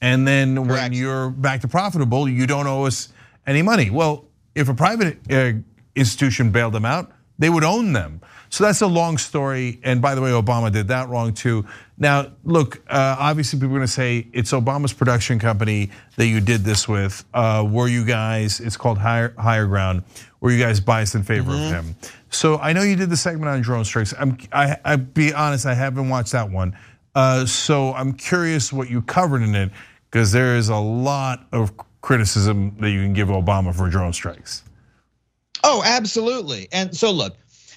and 0.00 0.26
then 0.26 0.54
Correct. 0.54 0.70
when 0.70 0.92
you're 0.92 1.30
back 1.30 1.60
to 1.62 1.68
profitable, 1.68 2.28
you 2.28 2.46
don't 2.46 2.68
owe 2.68 2.84
us 2.84 3.12
any 3.46 3.62
money. 3.62 3.90
Well, 3.90 4.26
if 4.54 4.68
a 4.68 4.74
private 4.74 5.18
uh, 5.30 5.52
institution 5.96 6.50
bailed 6.50 6.72
them 6.72 6.84
out, 6.84 7.10
they 7.38 7.50
would 7.50 7.64
own 7.64 7.92
them. 7.92 8.20
So 8.48 8.64
that's 8.64 8.80
a 8.80 8.86
long 8.86 9.18
story. 9.18 9.80
And 9.82 10.00
by 10.00 10.14
the 10.14 10.20
way, 10.20 10.30
Obama 10.30 10.72
did 10.72 10.88
that 10.88 11.08
wrong 11.08 11.34
too. 11.34 11.66
Now, 11.98 12.32
look, 12.44 12.82
uh, 12.88 13.16
obviously 13.18 13.58
people 13.58 13.74
are 13.74 13.78
gonna 13.78 13.88
say 13.88 14.26
it's 14.32 14.52
Obama's 14.52 14.92
production 14.92 15.38
company 15.38 15.90
that 16.16 16.26
you 16.26 16.40
did 16.40 16.62
this 16.62 16.88
with. 16.88 17.24
Uh, 17.34 17.66
were 17.68 17.88
you 17.88 18.04
guys, 18.04 18.60
it's 18.60 18.76
called 18.76 18.98
Higher, 18.98 19.34
Higher 19.38 19.66
Ground, 19.66 20.04
were 20.40 20.50
you 20.50 20.62
guys 20.62 20.80
biased 20.80 21.14
in 21.14 21.22
favor 21.22 21.52
mm-hmm. 21.52 21.76
of 21.76 21.84
him? 21.84 21.96
So 22.30 22.58
I 22.58 22.72
know 22.72 22.82
you 22.82 22.96
did 22.96 23.10
the 23.10 23.16
segment 23.16 23.48
on 23.48 23.60
drone 23.62 23.84
strikes. 23.84 24.14
I'm, 24.18 24.36
I, 24.52 24.76
I 24.84 24.96
be 24.96 25.32
honest, 25.32 25.64
I 25.66 25.74
haven't 25.74 26.08
watched 26.08 26.32
that 26.32 26.50
one. 26.50 26.76
Uh, 27.14 27.46
so 27.46 27.94
I'm 27.94 28.12
curious 28.12 28.72
what 28.72 28.90
you 28.90 29.00
covered 29.00 29.42
in 29.42 29.54
it, 29.54 29.70
because 30.10 30.32
there 30.32 30.56
is 30.56 30.68
a 30.68 30.76
lot 30.76 31.46
of 31.52 31.72
criticism 32.02 32.76
that 32.78 32.90
you 32.90 33.00
can 33.00 33.14
give 33.14 33.28
Obama 33.28 33.74
for 33.74 33.88
drone 33.88 34.12
strikes. 34.12 34.62
Oh, 35.64 35.82
absolutely. 35.84 36.68
And 36.70 36.94
so 36.94 37.10
look, 37.10 37.36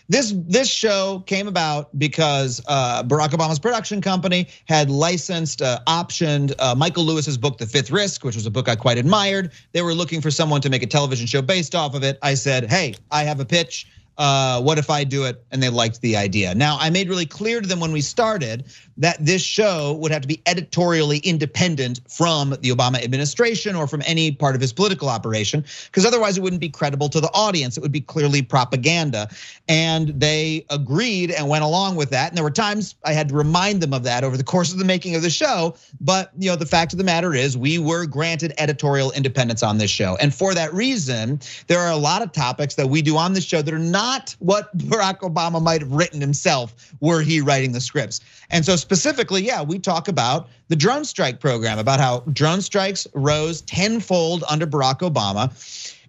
this 0.10 0.34
this 0.48 0.68
show 0.68 1.24
came 1.28 1.48
about 1.48 1.98
because 1.98 2.62
uh, 2.68 3.04
Barack 3.04 3.30
Obama's 3.30 3.60
production 3.60 4.02
company 4.02 4.48
had 4.66 4.90
licensed, 4.90 5.62
uh, 5.62 5.80
optioned 5.88 6.54
uh, 6.60 6.74
Michael 6.76 7.06
Lewis's 7.06 7.38
book, 7.38 7.60
The 7.60 7.68
Fifth 7.68 7.92
Risk, 7.92 8.24
which 8.24 8.36
was 8.36 8.46
a 8.48 8.52
book 8.52 8.68
I 8.68 8.76
quite 8.76 8.98
admired. 8.98 9.52
They 9.72 9.84
were 9.84 9.94
looking 9.94 10.20
for 10.20 10.32
someone 10.32 10.62
to 10.62 10.70
make 10.70 10.82
a 10.82 10.88
television 10.88 11.28
show 11.28 11.44
based 11.44 11.76
off 11.76 11.94
of 11.94 12.04
it. 12.04 12.18
I 12.24 12.34
said, 12.34 12.70
"Hey, 12.70 12.96
I 13.12 13.24
have 13.24 13.40
a 13.40 13.46
pitch. 13.46 13.88
Uh, 14.20 14.62
what 14.62 14.78
if 14.78 14.90
I 14.90 15.06
do 15.06 15.24
it? 15.24 15.44
And 15.50 15.64
they 15.64 15.70
liked 15.70 16.02
the 16.02 16.18
idea. 16.18 16.54
Now, 16.54 16.78
I 16.80 16.90
made 16.90 17.08
really 17.08 17.26
clear 17.26 17.62
to 17.62 17.68
them 17.68 17.80
when 17.80 17.94
we 17.94 18.02
started 18.02 18.66
that 18.98 19.18
this 19.26 19.42
show 19.42 19.94
would 19.94 20.12
have 20.12 20.22
to 20.22 20.28
be 20.28 20.42
editorially 20.46 21.20
independent 21.20 22.02
from 22.10 22.50
the 22.50 22.70
Obama 22.70 23.02
administration 23.02 23.78
or 23.78 23.88
from 23.88 24.04
any 24.06 24.30
part 24.30 24.56
of 24.56 24.62
his 24.62 24.74
political 24.74 25.08
operation, 25.08 25.64
because 25.86 26.06
otherwise 26.06 26.38
it 26.38 26.42
wouldn't 26.42 26.60
be 26.60 26.68
credible 26.68 27.08
to 27.08 27.22
the 27.22 27.30
audience. 27.34 27.78
It 27.78 27.82
would 27.82 27.94
be 27.94 28.02
clearly 28.02 28.42
propaganda. 28.42 29.30
And 29.70 30.10
they 30.20 30.66
agreed 30.70 31.32
and 31.32 31.48
went 31.48 31.64
along 31.64 31.96
with 31.96 32.10
that. 32.10 32.28
And 32.28 32.38
there 32.38 32.44
were 32.44 32.52
times 32.52 32.96
I 33.06 33.14
had 33.14 33.30
to 33.30 33.36
remind 33.36 33.82
them 33.82 33.94
of 33.94 34.04
that 34.04 34.26
over 34.26 34.36
the 34.36 34.44
course 34.44 34.74
of 34.74 34.80
the 34.80 34.86
making 34.86 35.16
of 35.16 35.22
the 35.22 35.30
show. 35.30 35.76
But 36.02 36.32
you 36.38 36.50
know, 36.50 36.58
the 36.58 36.66
fact 36.66 36.92
of 36.92 36.98
the 36.98 37.06
matter 37.06 37.34
is, 37.34 37.58
we 37.58 37.80
were 37.80 38.06
granted 38.06 38.54
editorial 38.58 39.14
independence 39.14 39.64
on 39.64 39.78
this 39.78 39.90
show. 39.90 40.18
And 40.20 40.36
for 40.36 40.54
that 40.54 40.74
reason, 40.74 41.40
there 41.68 41.80
are 41.80 41.92
a 41.92 41.96
lot 41.96 42.22
of 42.22 42.34
topics 42.34 42.76
that 42.76 42.88
we 42.88 43.02
do 43.02 43.16
on 43.16 43.32
this 43.32 43.46
show 43.46 43.62
that 43.62 43.74
are 43.74 43.80
not 43.80 44.09
what 44.40 44.76
Barack 44.90 45.20
Obama 45.20 45.62
might 45.62 45.82
have 45.82 45.92
written 45.92 46.22
himself 46.22 46.94
were 47.00 47.22
he 47.22 47.42
writing 47.42 47.72
the 47.72 47.82
scripts. 47.82 48.22
And 48.50 48.66
so 48.66 48.76
specifically, 48.76 49.44
yeah, 49.44 49.62
we 49.62 49.80
talk 49.80 50.08
about 50.08 50.48
the 50.68 50.76
drone 50.76 51.06
strike 51.06 51.40
program, 51.40 51.80
about 51.80 52.00
how 52.00 52.20
drone 52.34 52.62
strikes 52.62 53.08
rose 53.14 53.62
tenfold 53.62 54.44
under 54.50 54.68
Barack 54.68 55.00
Obama, 55.00 55.52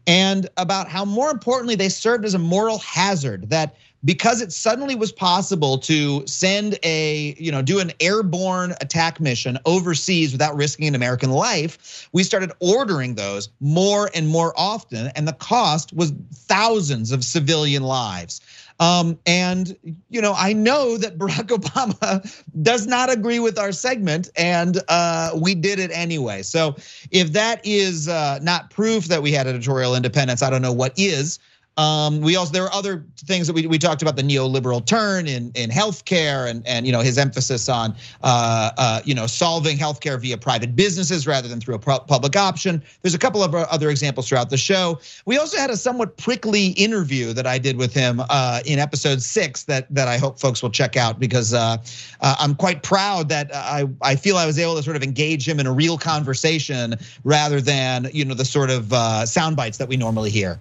and 0.07 0.49
about 0.57 0.89
how 0.89 1.05
more 1.05 1.31
importantly, 1.31 1.75
they 1.75 1.89
served 1.89 2.25
as 2.25 2.35
a 2.35 2.39
moral 2.39 2.79
hazard 2.79 3.51
that 3.51 3.77
because 4.05 4.41
it 4.41 4.53
suddenly 4.53 4.95
was 4.95 5.13
possible 5.13 5.79
to 5.79 6.27
send 6.27 6.79
a, 6.83 7.35
you 7.39 7.53
know, 7.53 7.63
do 7.63 7.79
an 7.79 7.93
airborne 8.01 8.73
attack 8.81 9.21
mission 9.21 9.59
overseas 9.67 10.33
without 10.33 10.57
risking 10.57 10.89
an 10.89 10.95
American 10.95 11.31
life, 11.31 12.09
we 12.13 12.23
started 12.23 12.51
ordering 12.61 13.15
those 13.15 13.51
more 13.61 14.11
and 14.15 14.29
more 14.29 14.55
often, 14.57 15.09
and 15.15 15.29
the 15.29 15.33
cost 15.35 15.93
was 15.93 16.13
thousands 16.33 17.13
of 17.13 17.25
civilian 17.25 17.83
lives. 17.83 18.41
Um, 18.81 19.19
and 19.27 19.77
you 20.09 20.23
know, 20.23 20.35
I 20.37 20.55
know 20.55 20.97
that 20.97 21.19
Barack 21.19 21.49
Obama 21.59 22.43
does 22.63 22.87
not 22.87 23.11
agree 23.11 23.39
with 23.39 23.59
our 23.59 23.73
segment, 23.73 24.31
and 24.37 24.81
uh, 24.89 25.33
we 25.37 25.55
did 25.55 25.79
it 25.79 25.91
anyway. 25.93 26.41
So 26.43 26.77
if 27.11 27.33
that 27.33 27.61
is 27.63 28.09
uh, 28.09 28.39
not 28.41 28.71
proof 28.71 29.05
that 29.07 29.23
we 29.23 29.33
had 29.33 29.47
editorial 29.47 29.95
independence, 29.95 30.43
I 30.43 30.49
don't 30.49 30.63
know 30.63 30.73
what 30.73 30.95
is. 30.97 31.39
Um, 31.77 32.21
we 32.21 32.37
also 32.37 32.53
there 32.53 32.65
are 32.65 32.73
other 32.75 33.07
things 33.17 33.47
that 33.47 33.53
we, 33.53 33.67
we 33.67 33.79
talked 33.79 34.03
about 34.03 34.17
the 34.17 34.23
neoliberal 34.23 34.85
turn 34.85 35.27
in 35.27 35.53
in 35.55 35.71
healthcare 35.71 36.51
and 36.51 36.67
and 36.67 36.85
you 36.85 36.93
know 36.93 37.01
his 37.01 37.17
emphasis 37.17 37.69
on 37.69 37.95
uh, 38.23 38.71
uh, 38.77 39.01
you 39.05 39.15
know 39.15 39.27
solving 39.27 39.79
healthcare 39.79 40.21
via 40.21 40.37
private 40.37 40.75
businesses 40.75 41.27
rather 41.27 41.49
than 41.49 41.61
through 41.61 41.77
a 41.77 41.79
public 41.79 42.37
option. 42.37 42.83
There's 43.03 43.15
a 43.15 43.19
couple 43.19 43.43
of 43.43 43.55
other 43.55 43.89
examples 43.89 44.29
throughout 44.29 44.51
the 44.51 44.57
show. 44.57 44.99
We 45.27 45.39
also 45.39 45.59
had 45.59 45.71
a 45.71 45.77
somewhat 45.77 46.17
prickly 46.17 46.69
interview 46.69 47.33
that 47.33 47.47
I 47.47 47.57
did 47.59 47.77
with 47.77 47.95
him 47.95 48.21
uh, 48.29 48.61
in 48.67 48.79
episode 48.79 49.23
six 49.23 49.65
that 49.65 49.87
that 49.95 50.09
I 50.09 50.19
hope 50.19 50.41
folks 50.41 50.63
will 50.63 50.71
check 50.71 50.97
out 50.97 51.21
because 51.21 51.55
uh, 51.55 51.77
uh, 52.21 52.37
I'm 52.39 52.57
quite 52.57 52.83
proud 52.83 53.29
that 53.29 53.51
I 53.55 53.89
I 54.03 54.17
feel 54.17 54.37
I 54.37 54.45
was 54.45 54.59
able 54.59 54.77
to 54.77 54.83
sort 54.83 54.97
of 54.97 55.03
engage 55.03 55.49
him 55.49 55.61
in 55.61 55.67
a 55.67 55.73
real 55.73 55.97
conversation 55.97 56.97
rather 57.25 57.61
than 57.61 58.09
you 58.13 58.25
know 58.25 58.35
the 58.35 58.45
sort 58.45 58.71
of 58.71 58.93
uh, 58.93 59.25
sound 59.25 59.57
bites 59.57 59.79
that 59.79 59.89
we 59.89 59.97
normally 59.97 60.31
hear. 60.31 60.59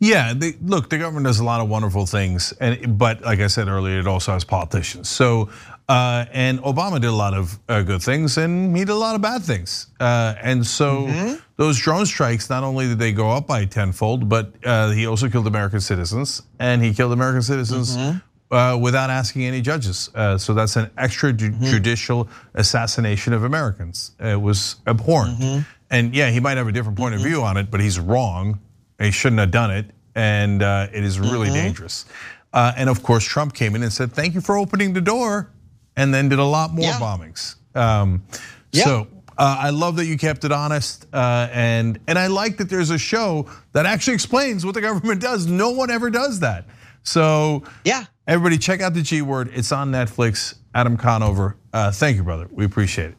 Yeah, 0.00 0.32
they, 0.34 0.54
look, 0.62 0.90
the 0.90 0.98
government 0.98 1.26
does 1.26 1.40
a 1.40 1.44
lot 1.44 1.60
of 1.60 1.68
wonderful 1.68 2.06
things, 2.06 2.52
and 2.60 2.98
but 2.98 3.22
like 3.22 3.40
I 3.40 3.48
said 3.48 3.68
earlier, 3.68 3.98
it 3.98 4.06
also 4.06 4.32
has 4.32 4.44
politicians. 4.44 5.08
So, 5.08 5.50
uh, 5.88 6.26
and 6.32 6.60
Obama 6.60 7.00
did 7.00 7.08
a 7.08 7.12
lot 7.12 7.34
of 7.34 7.58
uh, 7.68 7.82
good 7.82 8.02
things, 8.02 8.38
and 8.38 8.76
he 8.76 8.84
did 8.84 8.92
a 8.92 8.94
lot 8.94 9.16
of 9.16 9.22
bad 9.22 9.42
things. 9.42 9.88
Uh, 9.98 10.34
and 10.40 10.64
so, 10.64 11.06
mm-hmm. 11.06 11.34
those 11.56 11.78
drone 11.78 12.06
strikes, 12.06 12.48
not 12.48 12.62
only 12.62 12.86
did 12.86 13.00
they 13.00 13.10
go 13.10 13.30
up 13.30 13.48
by 13.48 13.64
tenfold, 13.64 14.28
but 14.28 14.52
uh, 14.64 14.90
he 14.90 15.06
also 15.06 15.28
killed 15.28 15.48
American 15.48 15.80
citizens, 15.80 16.42
and 16.60 16.82
he 16.82 16.94
killed 16.94 17.12
American 17.12 17.42
citizens. 17.42 17.96
Mm-hmm. 17.96 18.18
Uh, 18.50 18.74
without 18.78 19.10
asking 19.10 19.44
any 19.44 19.60
judges. 19.60 20.08
Uh, 20.14 20.38
so 20.38 20.54
that's 20.54 20.76
an 20.76 20.86
extrajudicial 20.96 22.24
mm-hmm. 22.24 22.58
assassination 22.58 23.34
of 23.34 23.44
Americans. 23.44 24.12
It 24.18 24.40
was 24.40 24.76
abhorrent. 24.86 25.38
Mm-hmm. 25.38 25.60
And 25.90 26.14
yeah, 26.14 26.30
he 26.30 26.40
might 26.40 26.56
have 26.56 26.66
a 26.66 26.72
different 26.72 26.96
point 26.96 27.14
of 27.14 27.20
mm-hmm. 27.20 27.28
view 27.28 27.42
on 27.42 27.58
it, 27.58 27.70
but 27.70 27.80
he's 27.80 28.00
wrong 28.00 28.58
he 29.00 29.10
shouldn't 29.10 29.40
have 29.40 29.50
done 29.50 29.70
it, 29.70 29.86
and 30.14 30.62
uh, 30.62 30.88
it 30.92 31.04
is 31.04 31.20
really 31.20 31.46
mm-hmm. 31.46 31.54
dangerous. 31.54 32.04
Uh, 32.52 32.72
and 32.76 32.88
of 32.88 33.02
course, 33.02 33.24
Trump 33.24 33.54
came 33.54 33.74
in 33.74 33.82
and 33.82 33.92
said, 33.92 34.12
"Thank 34.12 34.34
you 34.34 34.40
for 34.40 34.56
opening 34.56 34.92
the 34.92 35.00
door," 35.00 35.50
and 35.96 36.12
then 36.12 36.28
did 36.28 36.38
a 36.38 36.44
lot 36.44 36.72
more 36.72 36.84
yeah. 36.84 36.98
bombings. 36.98 37.56
Um, 37.74 38.24
yeah. 38.72 38.84
So 38.84 39.08
uh, 39.36 39.56
I 39.60 39.70
love 39.70 39.96
that 39.96 40.06
you 40.06 40.18
kept 40.18 40.44
it 40.44 40.52
honest, 40.52 41.06
uh, 41.12 41.48
and 41.52 41.98
and 42.08 42.18
I 42.18 42.26
like 42.26 42.56
that 42.58 42.68
there's 42.68 42.90
a 42.90 42.98
show 42.98 43.46
that 43.72 43.86
actually 43.86 44.14
explains 44.14 44.64
what 44.64 44.74
the 44.74 44.80
government 44.80 45.20
does. 45.20 45.46
No 45.46 45.70
one 45.70 45.90
ever 45.90 46.10
does 46.10 46.40
that. 46.40 46.64
So 47.02 47.62
yeah, 47.84 48.04
everybody 48.26 48.58
check 48.58 48.80
out 48.80 48.94
the 48.94 49.02
G 49.02 49.22
Word. 49.22 49.50
It's 49.54 49.72
on 49.72 49.92
Netflix. 49.92 50.54
Adam 50.74 50.96
Conover, 50.96 51.56
uh, 51.72 51.90
thank 51.90 52.16
you, 52.16 52.22
brother. 52.22 52.46
We 52.52 52.64
appreciate 52.64 53.10
it. 53.10 53.16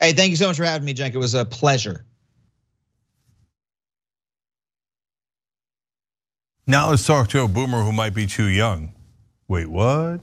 Hey, 0.00 0.12
thank 0.12 0.30
you 0.30 0.36
so 0.36 0.48
much 0.48 0.56
for 0.56 0.64
having 0.64 0.84
me, 0.84 0.92
Cenk. 0.92 1.14
It 1.14 1.18
was 1.18 1.34
a 1.34 1.44
pleasure. 1.44 2.04
Now 6.66 6.90
let's 6.90 7.06
talk 7.06 7.28
to 7.28 7.42
a 7.42 7.48
boomer 7.48 7.82
who 7.82 7.92
might 7.92 8.14
be 8.14 8.26
too 8.26 8.46
young. 8.46 8.92
Wait, 9.48 9.68
what? 9.68 10.22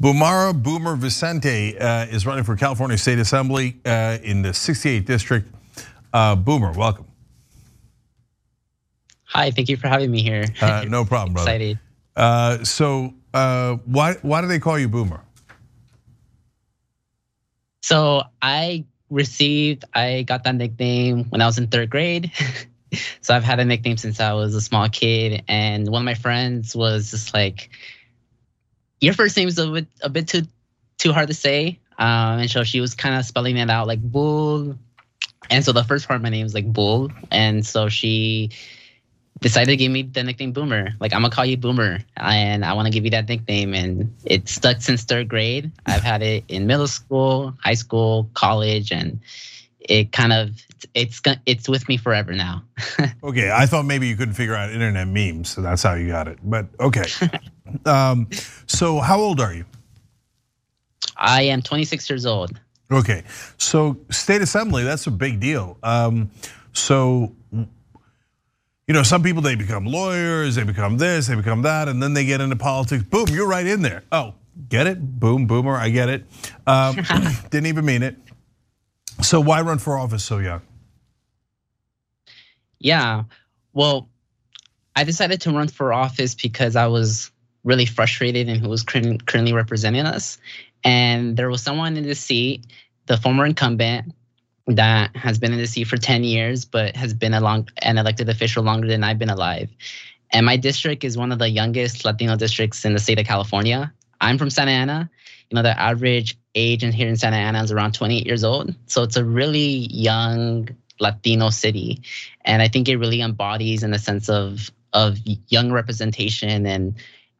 Bulmaro 0.00 0.62
Boomer 0.62 0.96
Vicente 0.96 1.78
uh, 1.78 2.04
is 2.06 2.26
running 2.26 2.44
for 2.44 2.54
California 2.56 2.98
State 2.98 3.18
Assembly 3.18 3.76
uh, 3.86 4.18
in 4.22 4.42
the 4.42 4.50
68th 4.50 5.06
district. 5.06 5.48
Uh, 6.12 6.36
boomer, 6.36 6.72
welcome. 6.72 7.06
Hi, 9.24 9.50
thank 9.50 9.70
you 9.70 9.78
for 9.78 9.88
having 9.88 10.10
me 10.10 10.22
here. 10.22 10.44
no 10.88 11.06
problem, 11.06 11.32
brother. 11.32 11.50
Excited. 11.50 12.66
so, 12.66 13.14
why 13.32 14.16
why 14.20 14.40
do 14.42 14.46
they 14.46 14.58
call 14.58 14.78
you 14.78 14.88
Boomer? 14.88 15.22
So 17.88 18.22
I 18.42 18.84
received, 19.08 19.86
I 19.94 20.22
got 20.22 20.44
that 20.44 20.54
nickname 20.54 21.24
when 21.30 21.40
I 21.40 21.46
was 21.46 21.56
in 21.56 21.68
third 21.68 21.88
grade. 21.88 22.30
so 23.20 23.34
I've 23.34 23.44
had 23.44 23.60
a 23.60 23.64
nickname 23.64 23.96
since 23.96 24.20
I 24.20 24.32
was 24.34 24.54
a 24.54 24.60
small 24.60 24.88
kid, 24.88 25.44
and 25.48 25.88
one 25.88 26.02
of 26.02 26.06
my 26.06 26.14
friends 26.14 26.74
was 26.74 27.10
just 27.10 27.34
like, 27.34 27.70
"Your 29.00 29.14
first 29.14 29.36
name 29.36 29.48
is 29.48 29.58
a 29.58 29.66
bit 29.70 29.86
a 30.02 30.08
bit 30.08 30.28
too 30.28 30.42
too 30.98 31.12
hard 31.12 31.28
to 31.28 31.34
say," 31.34 31.78
um, 31.98 32.40
and 32.40 32.50
so 32.50 32.64
she 32.64 32.80
was 32.80 32.94
kind 32.94 33.14
of 33.14 33.24
spelling 33.24 33.56
it 33.56 33.70
out 33.70 33.86
like 33.86 34.02
Bull, 34.02 34.76
and 35.50 35.64
so 35.64 35.72
the 35.72 35.84
first 35.84 36.08
part 36.08 36.16
of 36.16 36.22
my 36.22 36.30
name 36.30 36.46
is 36.46 36.54
like 36.54 36.72
Bull, 36.72 37.10
and 37.30 37.66
so 37.66 37.88
she 37.88 38.50
decided 39.40 39.70
to 39.70 39.76
give 39.76 39.92
me 39.92 40.02
the 40.02 40.22
nickname 40.24 40.52
Boomer. 40.52 40.90
Like 41.00 41.12
I'm 41.12 41.22
gonna 41.22 41.34
call 41.34 41.46
you 41.46 41.56
Boomer, 41.56 42.00
and 42.16 42.64
I 42.64 42.72
want 42.72 42.86
to 42.86 42.92
give 42.92 43.04
you 43.04 43.10
that 43.12 43.28
nickname, 43.28 43.74
and 43.74 44.16
it 44.24 44.48
stuck 44.48 44.82
since 44.82 45.04
third 45.04 45.28
grade. 45.28 45.70
I've 45.86 46.02
had 46.02 46.22
it 46.22 46.44
in 46.48 46.66
middle 46.66 46.88
school, 46.88 47.54
high 47.62 47.74
school, 47.74 48.30
college, 48.34 48.92
and 48.92 49.20
it 49.88 50.12
kind 50.12 50.32
of 50.32 50.50
it's 50.94 51.20
it's 51.46 51.68
with 51.68 51.88
me 51.88 51.96
forever 51.96 52.32
now. 52.32 52.62
okay, 53.24 53.50
I 53.50 53.66
thought 53.66 53.84
maybe 53.84 54.06
you 54.06 54.16
couldn't 54.16 54.34
figure 54.34 54.54
out 54.54 54.70
internet 54.70 55.08
memes, 55.08 55.48
so 55.48 55.62
that's 55.62 55.82
how 55.82 55.94
you 55.94 56.08
got 56.08 56.28
it. 56.28 56.38
But 56.42 56.66
okay, 56.78 57.04
um, 57.84 58.28
so 58.66 59.00
how 59.00 59.18
old 59.18 59.40
are 59.40 59.52
you? 59.52 59.64
I 61.16 61.42
am 61.42 61.62
26 61.62 62.08
years 62.08 62.26
old. 62.26 62.60
Okay, 62.90 63.24
so 63.56 63.98
state 64.10 64.40
assembly, 64.40 64.84
that's 64.84 65.06
a 65.06 65.10
big 65.10 65.40
deal. 65.40 65.78
Um, 65.82 66.30
so 66.72 67.34
you 67.52 68.94
know, 68.94 69.02
some 69.02 69.22
people 69.22 69.42
they 69.42 69.54
become 69.54 69.84
lawyers, 69.84 70.54
they 70.54 70.64
become 70.64 70.96
this, 70.96 71.26
they 71.26 71.34
become 71.34 71.62
that, 71.62 71.88
and 71.88 72.02
then 72.02 72.14
they 72.14 72.24
get 72.24 72.40
into 72.40 72.56
politics. 72.56 73.02
Boom, 73.02 73.26
you're 73.28 73.48
right 73.48 73.66
in 73.66 73.82
there. 73.82 74.04
Oh, 74.10 74.34
get 74.68 74.86
it? 74.86 75.20
Boom, 75.20 75.46
boomer, 75.46 75.74
I 75.74 75.90
get 75.90 76.08
it. 76.08 76.24
Um, 76.66 76.96
didn't 77.50 77.66
even 77.66 77.84
mean 77.84 78.02
it. 78.02 78.16
So 79.20 79.40
why 79.40 79.60
run 79.60 79.78
for 79.78 79.98
office 79.98 80.24
so 80.24 80.38
young? 80.38 80.62
Yeah, 82.78 83.24
well, 83.72 84.08
I 84.94 85.04
decided 85.04 85.40
to 85.42 85.50
run 85.50 85.68
for 85.68 85.92
office 85.92 86.34
because 86.34 86.76
I 86.76 86.86
was 86.86 87.30
really 87.64 87.86
frustrated 87.86 88.48
in 88.48 88.58
who 88.58 88.68
was 88.68 88.82
currently 88.82 89.52
representing 89.52 90.06
us. 90.06 90.38
And 90.84 91.36
there 91.36 91.50
was 91.50 91.62
someone 91.62 91.96
in 91.96 92.04
the 92.04 92.14
seat, 92.14 92.66
the 93.06 93.16
former 93.16 93.44
incumbent, 93.44 94.14
that 94.68 95.14
has 95.16 95.38
been 95.38 95.52
in 95.52 95.58
the 95.58 95.66
seat 95.66 95.84
for 95.84 95.96
10 95.96 96.24
years, 96.24 96.64
but 96.64 96.94
has 96.94 97.14
been 97.14 97.34
a 97.34 97.40
long, 97.40 97.68
an 97.82 97.98
elected 97.98 98.28
official 98.28 98.62
longer 98.62 98.86
than 98.86 99.02
I've 99.02 99.18
been 99.18 99.30
alive. 99.30 99.70
And 100.30 100.44
my 100.44 100.56
district 100.56 101.04
is 101.04 101.16
one 101.16 101.32
of 101.32 101.38
the 101.38 101.48
youngest 101.48 102.04
Latino 102.04 102.36
districts 102.36 102.84
in 102.84 102.92
the 102.92 102.98
state 102.98 103.18
of 103.18 103.26
California. 103.26 103.92
I'm 104.20 104.36
from 104.36 104.50
Santa 104.50 104.72
Ana. 104.72 105.10
You 105.50 105.56
know, 105.56 105.62
the 105.62 105.78
average 105.80 106.36
age 106.58 106.82
in 106.82 106.92
here 106.92 107.08
in 107.08 107.16
Santa 107.16 107.36
Ana 107.36 107.62
is 107.62 107.72
around 107.72 107.92
28 107.92 108.26
years 108.26 108.44
old. 108.44 108.74
So 108.86 109.02
it's 109.02 109.16
a 109.16 109.24
really 109.24 109.88
young 109.90 110.68
Latino 111.00 111.50
city. 111.50 112.02
And 112.44 112.60
I 112.60 112.68
think 112.68 112.88
it 112.88 112.96
really 112.96 113.20
embodies 113.20 113.82
in 113.82 113.92
the 113.92 113.98
sense 113.98 114.28
of 114.28 114.70
of 114.92 115.18
young 115.48 115.70
representation. 115.70 116.66
And 116.66 116.94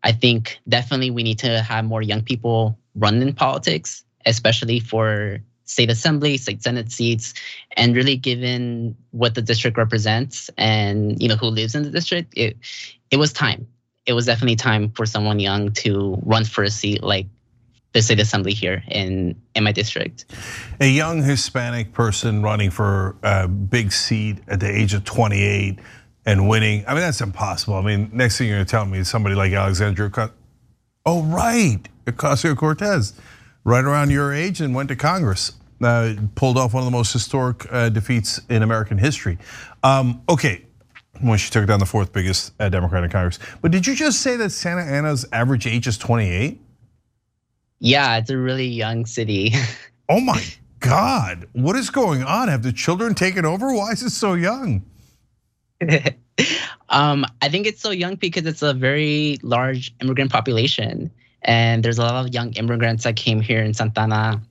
I 0.05 0.13
think 0.13 0.59
definitely 0.69 1.11
we 1.11 1.23
need 1.23 1.39
to 1.41 1.63
have 1.63 1.85
more 1.85 2.03
young 2.03 2.23
people 2.23 2.79
run 2.95 3.21
in 3.23 3.33
politics, 3.33 4.05
especially 4.27 4.81
for 4.81 5.39
state 5.65 5.91
assembly, 5.91 6.37
state 6.37 6.63
senate 6.63 6.93
seats, 6.93 7.35
and 7.77 7.97
really 7.97 8.17
given 8.17 8.95
what 9.11 9.35
the 9.35 9.43
district 9.43 9.77
represents 9.77 10.51
and 10.57 11.21
you 11.21 11.29
know 11.29 11.37
who 11.37 11.47
lives 11.47 11.75
in 11.75 11.83
the 11.83 11.91
district, 11.91 12.33
it 12.37 12.57
it 13.11 13.17
was 13.17 13.33
time 13.33 13.67
it 14.09 14.15
was 14.15 14.25
definitely 14.25 14.57
time 14.57 14.91
for 14.93 15.05
someone 15.05 15.39
young 15.39 15.71
to 15.71 16.19
run 16.23 16.45
for 16.45 16.65
a 16.65 16.71
seat 16.71 17.03
like 17.03 17.27
the 17.99 18.02
state 18.02 18.21
assembly 18.21 18.55
here 18.55 18.83
in 18.88 19.35
in 19.55 19.64
my 19.64 19.73
district. 19.73 20.25
A 20.81 20.87
young 20.87 21.23
Hispanic 21.23 21.93
person 21.93 22.43
running 22.43 22.71
for 22.71 23.17
a 23.23 23.49
big 23.49 23.93
seat 23.93 24.38
at 24.47 24.61
the 24.61 24.71
age 24.71 24.95
of 24.95 25.05
28 25.05 25.78
and 26.25 26.49
winning. 26.49 26.85
I 26.87 26.93
mean, 26.93 27.00
that's 27.00 27.21
impossible. 27.21 27.75
I 27.75 27.83
mean, 27.83 28.11
next 28.12 28.38
thing 28.38 28.49
you're 28.49 28.59
gonna 28.59 28.67
tell 28.67 28.87
me 28.87 28.99
is 28.99 29.09
somebody 29.09 29.35
like 29.35 29.52
Alexandria. 29.52 30.31
Oh, 31.05 31.23
right, 31.25 31.81
Ocasio 32.07 32.57
Cortez, 32.57 33.14
right 33.64 33.85
around 33.85 34.11
your 34.11 34.33
age 34.33 34.61
and 34.61 34.75
went 34.75 34.88
to 34.90 34.97
Congress. 34.97 35.52
Uh, 35.81 36.14
pulled 36.35 36.59
off 36.59 36.75
one 36.75 36.83
of 36.83 36.87
the 36.87 36.97
most 36.97 37.12
historic 37.12 37.64
uh, 37.73 37.88
defeats 37.88 38.40
in 38.49 38.62
American 38.64 38.99
history. 38.99 39.38
Um, 39.85 40.23
okay, 40.28 40.67
when 41.21 41.38
she 41.38 41.50
took 41.50 41.67
down 41.67 41.78
the 41.78 41.87
fourth 41.87 42.12
biggest 42.12 42.52
uh, 42.61 42.69
Democrat 42.69 43.05
in 43.05 43.11
Congress. 43.11 43.38
But 43.62 43.71
did 43.71 43.87
you 43.87 43.95
just 43.95 44.21
say 44.21 44.37
that 44.37 44.50
Santa 44.50 44.83
Ana's 44.83 45.26
average 45.33 45.67
age 45.67 45.87
is 45.87 45.99
28? 45.99 46.61
Yeah, 47.80 48.16
it's 48.18 48.30
a 48.30 48.37
really 48.38 48.66
young 48.66 49.06
city. 49.06 49.52
oh 50.08 50.20
my 50.20 50.42
God, 50.80 51.49
what 51.52 51.76
is 51.76 51.90
going 51.90 52.23
on? 52.23 52.49
Have 52.49 52.62
the 52.62 52.73
children 52.73 53.14
taken 53.14 53.44
over? 53.44 53.73
Why 53.73 53.92
is 53.92 54.02
it 54.02 54.11
so 54.11 54.35
young? 54.35 54.85
um, 56.88 57.25
I 57.40 57.49
think 57.49 57.66
it's 57.66 57.80
so 57.80 57.90
young 57.90 58.16
because 58.16 58.47
it's 58.47 58.62
a 58.62 58.75
very 58.75 59.38
large 59.42 59.94
immigrant 60.00 60.32
population. 60.32 61.11
And 61.42 61.85
there's 61.85 61.99
a 61.99 62.02
lot 62.02 62.26
of 62.26 62.35
young 62.35 62.52
immigrants 62.54 63.04
that 63.04 63.16
came 63.16 63.40
here 63.40 63.62
in 63.62 63.75
Santa 63.75 64.00
Ana. 64.00 64.42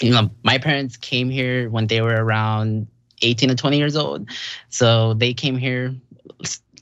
You 0.00 0.10
know, 0.10 0.30
my 0.42 0.58
parents 0.58 0.96
came 0.96 1.30
here 1.30 1.70
when 1.70 1.86
they 1.86 2.00
were 2.00 2.24
around 2.24 2.88
18 3.22 3.50
to 3.50 3.54
20 3.54 3.78
years 3.78 3.96
old. 3.96 4.28
So 4.68 5.14
they 5.14 5.32
came 5.32 5.56
here 5.56 5.94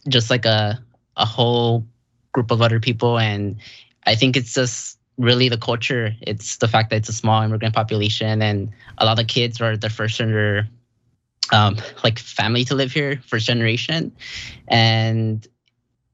just 0.08 0.30
like 0.30 0.44
a 0.44 0.82
a 1.16 1.26
whole 1.26 1.86
group 2.32 2.50
of 2.50 2.62
other 2.62 2.80
people 2.80 3.18
and 3.18 3.56
I 4.06 4.14
think 4.14 4.36
it's 4.36 4.54
just 4.54 4.98
really 5.18 5.48
the 5.48 5.58
culture. 5.58 6.14
It's 6.22 6.56
the 6.56 6.68
fact 6.68 6.90
that 6.90 6.96
it's 6.96 7.08
a 7.08 7.12
small 7.12 7.42
immigrant 7.42 7.74
population 7.74 8.42
and 8.42 8.70
a 8.98 9.04
lot 9.04 9.18
of 9.18 9.26
kids 9.26 9.60
are 9.60 9.76
the 9.76 9.90
first 9.90 10.20
in 10.20 10.32
their 10.32 10.68
um, 11.52 11.76
like 12.02 12.18
family 12.18 12.64
to 12.64 12.74
live 12.74 12.92
here, 12.92 13.20
first 13.26 13.46
generation. 13.46 14.12
And 14.68 15.46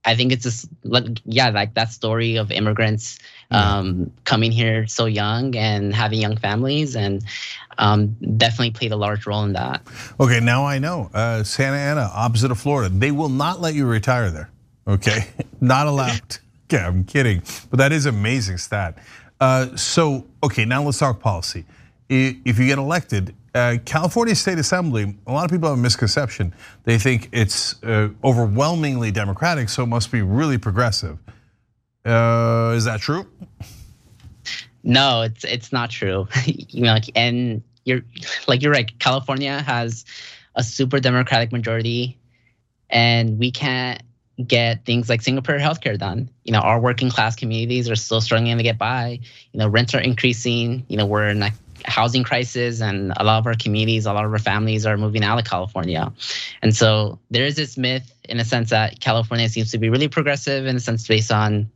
I 0.05 0.14
think 0.14 0.33
it's 0.33 0.43
just 0.43 0.69
like 0.85 1.05
yeah, 1.25 1.50
like 1.50 1.75
that 1.75 1.93
story 1.93 2.37
of 2.37 2.50
immigrants 2.50 3.19
um, 3.50 4.11
coming 4.25 4.52
here 4.52 4.87
so 4.87 5.07
young 5.07 5.55
and 5.57 5.95
having 5.95 6.21
young 6.21 6.37
families, 6.37 6.97
and 6.97 7.23
um, 7.76 8.17
definitely 8.37 8.71
played 8.71 8.93
a 8.93 8.97
large 8.97 9.26
role 9.26 9.45
in 9.45 9.52
that. 9.52 9.83
Okay, 10.19 10.40
now 10.40 10.64
I 10.64 10.78
know 10.78 11.11
uh, 11.12 11.43
Santa 11.43 11.76
Ana, 11.76 12.11
opposite 12.14 12.50
of 12.50 12.59
Florida, 12.59 12.95
they 12.95 13.11
will 13.11 13.28
not 13.28 13.61
let 13.61 13.75
you 13.75 13.87
retire 13.87 14.31
there. 14.31 14.50
Okay, 14.87 15.26
not 15.61 15.87
allowed. 15.87 16.38
yeah, 16.73 16.87
I'm 16.87 17.05
kidding, 17.05 17.43
but 17.71 17.79
that 17.79 17.93
is 17.93 18.07
amazing 18.07 18.59
stat. 18.59 18.99
Uh, 19.41 19.77
so 19.77 20.27
okay, 20.43 20.65
now 20.65 20.83
let's 20.83 20.99
talk 20.99 21.21
policy. 21.21 21.65
If 22.09 22.59
you 22.59 22.67
get 22.67 22.79
elected, 22.79 23.35
uh, 23.55 23.77
California 23.85 24.35
State 24.35 24.59
Assembly, 24.59 25.15
a 25.27 25.33
lot 25.33 25.45
of 25.45 25.51
people 25.51 25.69
have 25.69 25.79
a 25.79 25.81
misconception. 25.81 26.55
They 26.85 26.99
think 26.99 27.29
it's 27.33 27.83
uh, 27.83 28.09
overwhelmingly 28.25 29.11
Democratic, 29.11 29.69
so 29.69 29.83
it 29.83 29.87
must 29.87 30.11
be 30.11 30.23
really 30.23 30.59
progressive. 30.59 31.19
Uh, 32.05 32.73
is 32.75 32.85
that 32.85 33.01
true? 33.01 33.27
No, 34.83 35.23
it's 35.23 35.45
it's 35.45 35.73
not 35.73 35.91
true. 35.91 36.29
you 36.47 36.83
know, 36.83 36.95
like, 36.95 37.11
and 37.15 37.63
you're 37.85 38.01
like 38.47 38.63
you're 38.63 38.73
right. 38.73 38.99
California 38.99 39.61
has 39.63 40.04
a 40.54 40.63
super 40.63 40.99
democratic 40.99 41.52
majority, 41.52 42.19
and 42.89 43.39
we 43.39 43.50
can't 43.50 44.02
get 44.47 44.85
things 44.85 45.09
like 45.09 45.23
single 45.23 45.43
payer 45.43 45.59
healthcare 45.59 45.99
done. 45.99 46.31
You 46.45 46.53
know, 46.53 46.61
our 46.61 46.81
working 46.81 47.11
class 47.11 47.35
communities 47.35 47.91
are 47.91 47.97
still 47.97 48.21
struggling 48.21 48.57
to 48.57 48.63
get 48.63 48.79
by. 48.79 49.21
You 49.53 49.59
know, 49.59 49.69
rents 49.69 49.95
are 49.95 50.01
increasing. 50.01 50.85
You 50.89 50.97
know, 50.97 51.07
we're 51.07 51.29
in 51.29 51.43
a 51.43 51.51
housing 51.85 52.25
crisis, 52.25 52.81
and 52.81 53.13
a 53.17 53.25
lot 53.25 53.39
of 53.39 53.47
our 53.47 53.55
communities, 53.55 54.07
a 54.07 54.13
lot 54.13 54.25
of 54.25 54.33
our 54.33 54.39
families 54.39 54.87
are 54.87 54.97
moving 54.97 55.25
out 55.25 55.39
of 55.39 55.45
California. 55.45 56.13
And 56.63 56.75
so 56.75 57.19
there 57.31 57.45
is 57.45 57.57
this 57.57 57.77
myth, 57.77 58.13
in 58.29 58.41
a 58.41 58.45
sense, 58.45 58.71
that 58.71 59.01
California 59.01 59.49
seems 59.49 59.71
to 59.73 59.79
be 59.79 59.89
really 59.89 60.09
progressive, 60.09 60.67
in 60.67 60.77
a 60.77 60.81
sense, 60.81 61.07
based 61.07 61.33
on 61.33 61.71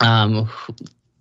um, 0.00 0.48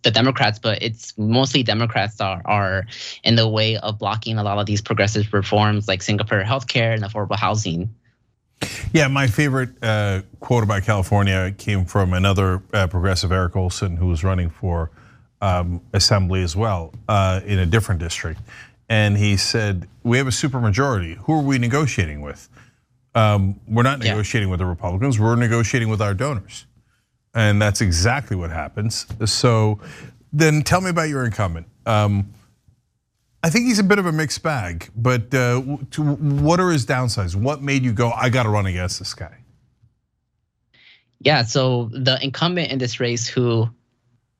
the 0.06 0.12
Democrats, 0.12 0.60
but 0.60 0.82
it's 0.82 1.18
mostly 1.18 1.64
Democrats 1.64 2.22
are 2.22 2.42
are 2.46 2.86
in 3.24 3.36
the 3.36 3.48
way 3.48 3.76
of 3.78 3.98
blocking 3.98 4.38
a 4.38 4.44
lot 4.44 4.58
of 4.60 4.66
these 4.68 4.82
progressive 4.82 5.34
reforms 5.34 5.88
like 5.88 6.02
single 6.02 6.26
payer 6.28 6.44
healthcare 6.44 6.94
and 6.94 7.04
affordable 7.04 7.38
housing. 7.38 7.90
Yeah, 8.94 9.08
my 9.08 9.28
favorite 9.28 9.72
uh, 9.82 10.22
quote 10.40 10.64
about 10.64 10.84
California 10.84 11.54
came 11.58 11.86
from 11.86 12.14
another 12.14 12.62
uh, 12.74 12.88
progressive, 12.88 13.32
Eric 13.32 13.56
Olson, 13.56 13.98
who 13.98 14.08
was 14.08 14.24
running 14.24 14.50
for 14.50 14.90
um, 15.42 15.82
assembly 15.94 16.42
as 16.44 16.56
well 16.56 16.94
uh, 17.10 17.42
in 17.46 17.60
a 17.60 17.66
different 17.66 18.00
district. 18.00 18.40
And 18.88 19.18
he 19.18 19.38
said, 19.38 19.88
We 20.04 20.18
have 20.18 20.28
a 20.28 20.32
supermajority. 20.32 21.18
Who 21.18 21.34
are 21.34 21.42
we 21.42 21.58
negotiating 21.58 22.22
with? 22.22 22.48
Um, 23.16 23.60
we're 23.68 23.84
not 23.84 24.00
negotiating 24.00 24.50
yeah. 24.50 24.52
with 24.52 24.60
the 24.60 24.66
Republicans, 24.66 25.20
we're 25.20 25.36
negotiating 25.36 25.90
with 25.90 26.02
our 26.02 26.14
donors. 26.14 26.66
And 27.34 27.62
that's 27.62 27.82
exactly 27.82 28.38
what 28.38 28.50
happens. 28.50 29.08
So 29.26 29.80
then 30.32 30.62
tell 30.62 30.82
me 30.82 30.90
about 30.90 31.10
your 31.10 31.26
incumbent. 31.26 31.68
Um, 31.86 32.34
I 33.46 33.52
think 33.52 33.68
he's 33.68 33.78
a 33.78 33.84
bit 33.84 34.00
of 34.00 34.08
a 34.08 34.12
mixed 34.12 34.42
bag, 34.42 34.90
but 34.96 35.32
uh, 35.32 35.60
what 35.60 36.60
are 36.60 36.72
his 36.72 36.84
downsides? 36.84 37.36
What 37.36 37.62
made 37.62 37.84
you 37.84 37.94
go, 37.94 38.10
I 38.10 38.30
got 38.30 38.44
to 38.44 38.50
run 38.50 38.66
against 38.66 38.98
this 38.98 39.14
guy? 39.14 39.38
Yeah, 41.20 41.44
so 41.44 41.92
the 41.94 42.18
incumbent 42.24 42.72
in 42.72 42.80
this 42.80 43.00
race, 43.00 43.28
who 43.28 43.70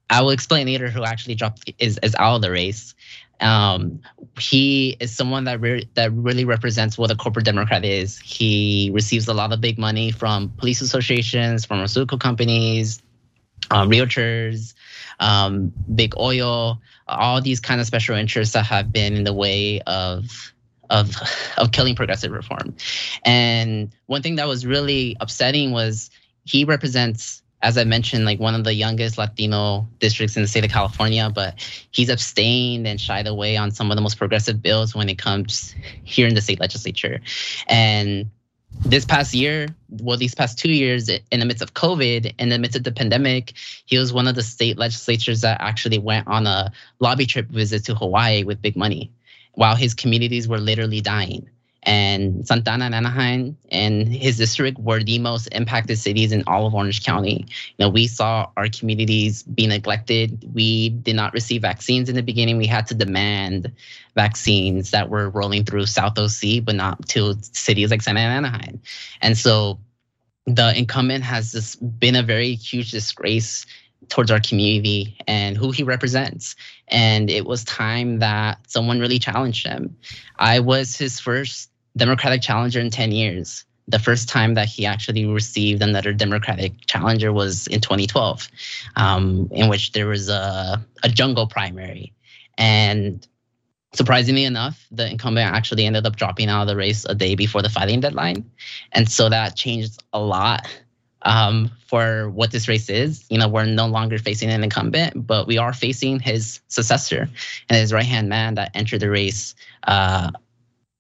I 0.10 0.24
will 0.24 0.32
explain 0.32 0.66
later, 0.66 0.90
who 0.90 1.04
actually 1.04 1.36
dropped 1.36 1.72
is, 1.78 2.00
is 2.02 2.16
out 2.16 2.38
of 2.38 2.42
the 2.42 2.50
race. 2.50 2.96
Um, 3.42 4.02
he 4.40 4.98
is 5.00 5.16
someone 5.16 5.44
that 5.44 5.62
re- 5.62 5.88
that 5.94 6.12
really 6.12 6.44
represents 6.44 6.98
what 6.98 7.12
a 7.12 7.16
corporate 7.16 7.46
Democrat 7.46 7.86
is. 7.86 8.18
He 8.18 8.90
receives 8.92 9.28
a 9.28 9.36
lot 9.36 9.54
of 9.54 9.62
big 9.62 9.78
money 9.78 10.10
from 10.10 10.50
police 10.58 10.82
associations, 10.82 11.64
pharmaceutical 11.64 12.18
companies, 12.18 13.04
uh, 13.72 13.86
realtors, 13.86 14.74
um, 15.20 15.74
big 15.94 16.16
oil, 16.18 16.82
all 17.08 17.42
these 17.42 17.60
kind 17.60 17.80
of 17.80 17.88
special 17.88 18.16
interests 18.16 18.54
that 18.54 18.66
have 18.66 18.92
been 18.92 19.16
in 19.16 19.24
the 19.24 19.34
way 19.34 19.82
of 19.82 20.54
of 20.90 21.16
of 21.58 21.72
killing 21.72 21.96
progressive 21.96 22.32
reform. 22.32 22.76
And 23.24 23.92
one 24.08 24.22
thing 24.22 24.36
that 24.36 24.48
was 24.48 24.66
really 24.66 25.16
upsetting 25.20 25.72
was 25.72 26.10
he 26.44 26.64
represents 26.64 27.42
as 27.66 27.80
I 27.80 27.84
mentioned, 27.84 28.26
like 28.26 28.40
one 28.40 28.54
of 28.54 28.64
the 28.64 28.76
youngest 28.76 29.18
Latino 29.18 29.88
districts 30.00 30.36
in 30.36 30.44
the 30.44 30.48
state 30.48 30.64
of 30.64 30.70
California, 30.70 31.32
but 31.34 31.56
he's 31.90 32.10
abstained 32.10 32.86
and 32.86 33.02
shied 33.02 33.26
away 33.26 33.58
on 33.58 33.72
some 33.72 33.90
of 33.90 33.96
the 33.96 34.04
most 34.04 34.20
progressive 34.20 34.62
bills 34.62 34.94
when 34.94 35.10
it 35.10 35.18
comes 35.18 35.74
here 36.04 36.28
in 36.28 36.36
the 36.36 36.42
state 36.42 36.60
legislature. 36.60 37.22
And 37.68 38.30
this 38.82 39.06
past 39.06 39.34
year, 39.34 39.68
well, 39.90 40.18
these 40.18 40.36
past 40.36 40.60
two 40.60 40.72
years, 40.72 41.10
in 41.10 41.40
the 41.40 41.46
midst 41.46 41.64
of 41.64 41.74
COVID, 41.74 42.34
in 42.38 42.50
the 42.50 42.60
midst 42.60 42.76
of 42.78 42.84
the 42.84 42.92
pandemic, 42.92 43.54
he 43.86 43.98
was 43.98 44.14
one 44.14 44.28
of 44.28 44.36
the 44.36 44.44
state 44.44 44.78
legislatures 44.78 45.42
that 45.42 45.60
actually 45.62 45.98
went 45.98 46.28
on 46.28 46.46
a 46.46 46.72
lobby 47.00 47.26
trip 47.26 47.48
visit 47.48 47.86
to 47.86 47.96
Hawaii 47.96 48.44
with 48.44 48.62
big 48.62 48.76
money 48.76 49.12
while 49.54 49.76
his 49.76 49.94
communities 49.94 50.48
were 50.48 50.60
literally 50.60 51.02
dying 51.02 51.50
and 51.86 52.48
Santa 52.48 52.72
Ana 52.72 52.86
and 52.86 52.96
Anaheim 52.96 53.58
and 53.70 54.08
his 54.08 54.38
district 54.38 54.80
were 54.80 55.04
the 55.04 55.20
most 55.20 55.48
impacted 55.52 56.00
cities 56.00 56.32
in 56.32 56.44
all 56.48 56.66
of 56.66 56.74
Orange 56.74 57.04
County. 57.04 57.46
You 57.48 57.86
know, 57.86 57.90
we 57.90 58.08
saw 58.08 58.50
our 58.58 58.68
communities 58.70 59.44
be 59.44 59.68
neglected. 59.68 60.50
We 60.54 60.90
did 60.90 61.16
not 61.16 61.34
receive 61.34 61.62
vaccines 61.62 62.10
in 62.10 62.16
the 62.16 62.24
beginning. 62.24 62.58
We 62.58 62.68
had 62.68 62.88
to 62.88 62.96
demand 62.96 63.72
vaccines 64.16 64.92
that 64.92 65.10
were 65.10 65.30
rolling 65.30 65.64
through 65.64 65.86
South 65.86 66.18
OC, 66.18 66.64
but 66.64 66.76
not 66.76 67.08
to 67.10 67.36
cities 67.52 67.92
like 67.92 68.02
Santa 68.02 68.20
Ana 68.22 68.38
and 68.38 68.46
Anaheim. 68.46 68.82
And 69.22 69.38
so 69.38 69.80
the 70.48 70.78
incumbent 70.78 71.24
has 71.24 71.52
just 71.52 72.00
been 72.00 72.16
a 72.16 72.24
very 72.24 72.56
huge 72.56 72.92
disgrace 72.92 73.66
towards 74.10 74.32
our 74.32 74.40
community 74.40 75.18
and 75.28 75.58
who 75.58 75.72
he 75.72 75.84
represents. 75.84 76.56
And 76.88 77.30
it 77.30 77.46
was 77.46 77.64
time 77.64 78.20
that 78.20 78.60
someone 78.68 79.00
really 79.00 79.20
challenged 79.20 79.66
him. 79.66 79.96
I 80.38 80.60
was 80.60 80.96
his 80.96 81.20
first 81.20 81.70
Democratic 81.98 82.42
challenger 82.42 82.80
in 82.80 82.90
10 82.90 83.12
years. 83.12 83.66
The 83.88 84.00
first 84.00 84.28
time 84.28 84.56
that 84.56 84.68
he 84.68 84.86
actually 84.86 85.26
received 85.26 85.82
another 85.82 86.12
Democratic 86.12 86.74
challenger 86.88 87.32
was 87.32 87.68
in 87.68 87.82
2012, 87.82 88.48
um, 88.96 89.48
in 89.52 89.70
which 89.70 89.92
there 89.92 90.08
was 90.08 90.28
a, 90.28 90.84
a 91.04 91.10
jungle 91.10 91.48
primary. 91.48 92.12
And 92.58 93.26
surprisingly 93.94 94.44
enough, 94.44 94.88
the 94.92 95.10
incumbent 95.10 95.54
actually 95.54 95.86
ended 95.86 96.06
up 96.06 96.16
dropping 96.16 96.50
out 96.50 96.64
of 96.64 96.68
the 96.68 96.76
race 96.76 97.06
a 97.06 97.14
day 97.14 97.36
before 97.36 97.62
the 97.62 97.70
filing 97.70 98.00
deadline. 98.00 98.50
And 98.92 99.10
so 99.10 99.30
that 99.30 99.56
changed 99.56 100.04
a 100.14 100.20
lot 100.20 100.68
um, 101.22 101.72
for 101.88 102.30
what 102.30 102.52
this 102.52 102.68
race 102.68 102.90
is. 102.90 103.26
You 103.30 103.38
know, 103.38 103.48
we're 103.48 103.66
no 103.66 103.88
longer 103.88 104.18
facing 104.18 104.50
an 104.50 104.64
incumbent, 104.64 105.28
but 105.28 105.48
we 105.48 105.58
are 105.58 105.74
facing 105.74 106.20
his 106.20 106.62
successor 106.68 107.30
and 107.70 107.78
his 107.78 107.92
right 107.92 108.06
hand 108.06 108.30
man 108.30 108.56
that 108.56 108.72
entered 108.74 109.02
the 109.02 109.10
race 109.10 109.56
uh, 109.84 110.32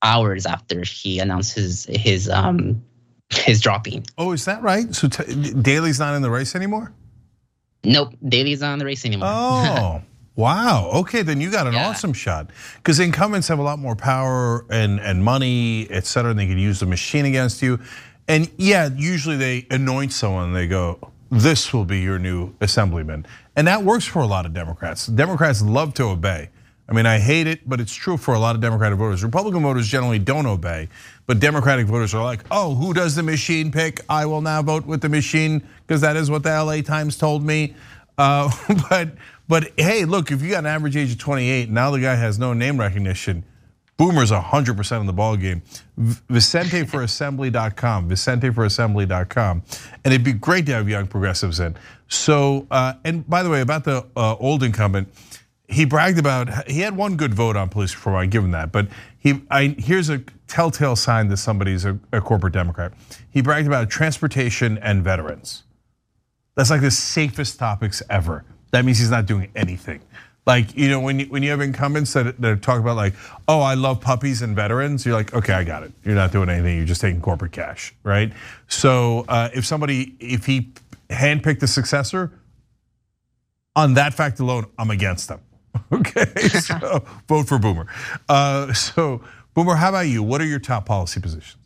hours 0.06 0.46
after 0.46 0.84
he 0.84 1.20
announced 1.20 1.54
his 1.56 1.86
his 1.90 2.30
um 2.30 2.82
his 3.34 3.60
dropping. 3.60 4.06
Oh, 4.18 4.32
is 4.32 4.46
that 4.46 4.62
right? 4.62 4.94
So 4.96 5.08
Daly's 5.08 6.00
not 6.00 6.16
in 6.16 6.22
the 6.22 6.30
race 6.30 6.56
anymore? 6.56 6.94
Nope, 7.84 8.14
Daly's 8.28 8.62
not 8.62 8.72
on 8.74 8.80
the 8.80 8.86
race 8.86 9.06
anymore. 9.06 9.30
Oh. 9.32 10.02
Wow. 10.38 10.92
Okay, 10.96 11.22
then 11.22 11.40
you 11.40 11.50
got 11.50 11.66
an 11.66 11.72
Yeah. 11.76 11.88
awesome 11.88 12.12
shot 12.12 12.50
because 12.76 13.00
incumbents 13.00 13.48
have 13.48 13.58
a 13.58 13.62
lot 13.64 13.80
more 13.80 13.96
power 13.96 14.66
and 14.70 15.00
and 15.00 15.24
money, 15.24 15.88
et 15.90 16.06
cetera, 16.06 16.32
and 16.32 16.38
they 16.38 16.46
can 16.46 16.58
use 16.58 16.82
the 16.82 16.86
machine 16.86 17.24
against 17.24 17.62
you. 17.62 17.80
And 18.28 18.52
yeah, 18.58 18.90
usually 18.94 19.38
they 19.38 19.66
anoint 19.72 20.12
someone. 20.12 20.48
and 20.50 20.56
They 20.58 20.68
go, 20.68 21.00
"This 21.32 21.72
will 21.72 21.86
be 21.86 22.02
your 22.02 22.20
new 22.20 22.54
assemblyman," 22.60 23.26
and 23.56 23.66
that 23.68 23.86
works 23.86 24.04
for 24.04 24.20
a 24.22 24.26
lot 24.28 24.46
of 24.46 24.54
Democrats. 24.54 25.08
Democrats 25.08 25.62
love 25.62 25.94
to 25.94 26.04
obey. 26.04 26.50
I 26.88 26.94
mean, 26.94 27.06
I 27.06 27.18
hate 27.18 27.48
it, 27.48 27.68
but 27.68 27.82
it's 27.82 27.94
true 27.94 28.16
for 28.16 28.36
a 28.36 28.40
lot 28.40 28.56
of 28.56 28.62
Democratic 28.62 29.00
voters. 29.00 29.24
Republican 29.24 29.64
voters 29.64 29.88
generally 29.88 30.20
don't 30.20 30.46
obey, 30.46 30.88
but 31.26 31.40
Democratic 31.40 31.88
voters 31.88 32.14
are 32.14 32.24
like, 32.24 32.42
"Oh, 32.52 32.76
who 32.76 32.94
does 32.94 33.16
the 33.16 33.24
machine 33.24 33.72
pick? 33.72 34.02
I 34.08 34.28
will 34.28 34.42
now 34.42 34.62
vote 34.62 34.86
with 34.86 35.02
the 35.02 35.10
machine 35.10 35.64
because 35.88 36.02
that 36.02 36.16
is 36.16 36.30
what 36.30 36.44
the 36.44 36.52
LA 36.52 36.82
Times 36.82 37.18
told 37.18 37.44
me." 37.44 37.74
Uh, 38.18 38.52
but 38.90 39.16
but 39.48 39.72
hey, 39.78 40.06
look, 40.06 40.32
if 40.32 40.42
you 40.42 40.52
got 40.52 40.60
an 40.60 40.68
average 40.68 40.96
age 40.96 41.12
of 41.12 41.18
28, 41.18 41.70
now 41.70 41.90
the 41.90 42.00
guy 42.00 42.16
has 42.16 42.38
no 42.38 42.54
name 42.54 42.80
recognition. 42.80 43.44
Boomer's 43.98 44.32
100% 44.32 45.00
in 45.00 45.06
the 45.06 45.14
ball 45.14 45.38
game. 45.38 45.62
VicenteForAssembly.com, 45.98 48.10
VicenteForAssembly.com, 48.10 49.64
and 50.04 50.14
it'd 50.14 50.26
be 50.26 50.34
great 50.34 50.66
to 50.66 50.74
have 50.74 50.90
young 50.90 51.08
progressives 51.08 51.62
in. 51.62 51.78
So, 52.10 52.68
uh, 52.70 52.96
and 53.06 53.26
by 53.30 53.42
the 53.42 53.50
way, 53.50 53.62
about 53.62 53.86
the 53.86 54.06
uh, 54.18 54.36
old 54.36 54.64
incumbent, 54.64 55.08
he 55.68 55.86
bragged 55.86 56.20
about 56.20 56.70
he 56.70 56.82
had 56.82 56.96
one 56.96 57.18
good 57.18 57.34
vote 57.34 57.56
on 57.56 57.70
police 57.70 57.94
reform. 57.94 58.16
I 58.16 58.26
give 58.26 58.44
him 58.44 58.52
that, 58.52 58.72
but 58.72 58.88
he 59.18 59.42
I, 59.50 59.76
here's 59.78 60.10
a 60.10 60.20
telltale 60.48 60.96
sign 60.96 61.28
that 61.30 61.38
somebody's 61.38 61.86
a, 61.86 62.00
a 62.12 62.22
corporate 62.22 62.54
Democrat. 62.54 62.94
He 63.30 63.42
bragged 63.42 63.68
about 63.68 63.90
transportation 63.90 64.78
and 64.80 65.04
veterans. 65.04 65.64
That's 66.56 66.70
like 66.70 66.82
the 66.82 66.92
safest 66.92 67.60
topics 67.60 68.02
ever. 68.10 68.46
That 68.72 68.86
means 68.86 69.00
he's 69.00 69.10
not 69.10 69.26
doing 69.26 69.52
anything. 69.56 70.02
Like 70.46 70.78
you 70.78 70.90
know, 70.90 71.00
when 71.00 71.20
you, 71.20 71.26
when 71.26 71.42
you 71.42 71.50
have 71.50 71.62
incumbents 71.62 72.14
that, 72.14 72.40
that 72.42 72.62
talk 72.62 72.80
about 72.80 72.96
like, 72.96 73.16
oh, 73.48 73.62
I 73.62 73.74
love 73.74 74.00
puppies 74.00 74.44
and 74.44 74.56
veterans, 74.56 75.06
you're 75.06 75.16
like, 75.16 75.34
okay, 75.34 75.54
I 75.54 75.64
got 75.64 75.82
it. 75.84 75.92
You're 76.04 76.16
not 76.16 76.32
doing 76.32 76.50
anything. 76.50 76.78
You're 76.78 76.86
just 76.86 77.02
taking 77.02 77.22
corporate 77.22 77.52
cash, 77.52 77.96
right? 78.04 78.32
So 78.68 79.26
uh, 79.28 79.50
if 79.54 79.66
somebody, 79.66 80.16
if 80.20 80.46
he 80.46 80.72
handpicked 81.10 81.64
a 81.64 81.68
successor, 81.68 82.32
on 83.76 83.96
that 83.96 84.14
fact 84.14 84.40
alone, 84.40 84.68
I'm 84.78 84.92
against 84.92 85.28
them. 85.28 85.42
Okay, 85.92 86.26
so 86.50 87.06
vote 87.28 87.48
for 87.48 87.60
Boomer. 87.60 87.88
Uh, 88.28 88.74
so 88.74 89.22
Boomer, 89.54 89.76
how 89.76 89.90
about 89.90 90.08
you? 90.08 90.22
What 90.22 90.42
are 90.42 90.46
your 90.46 90.60
top 90.60 90.86
policy 90.86 91.20
positions? 91.20 91.58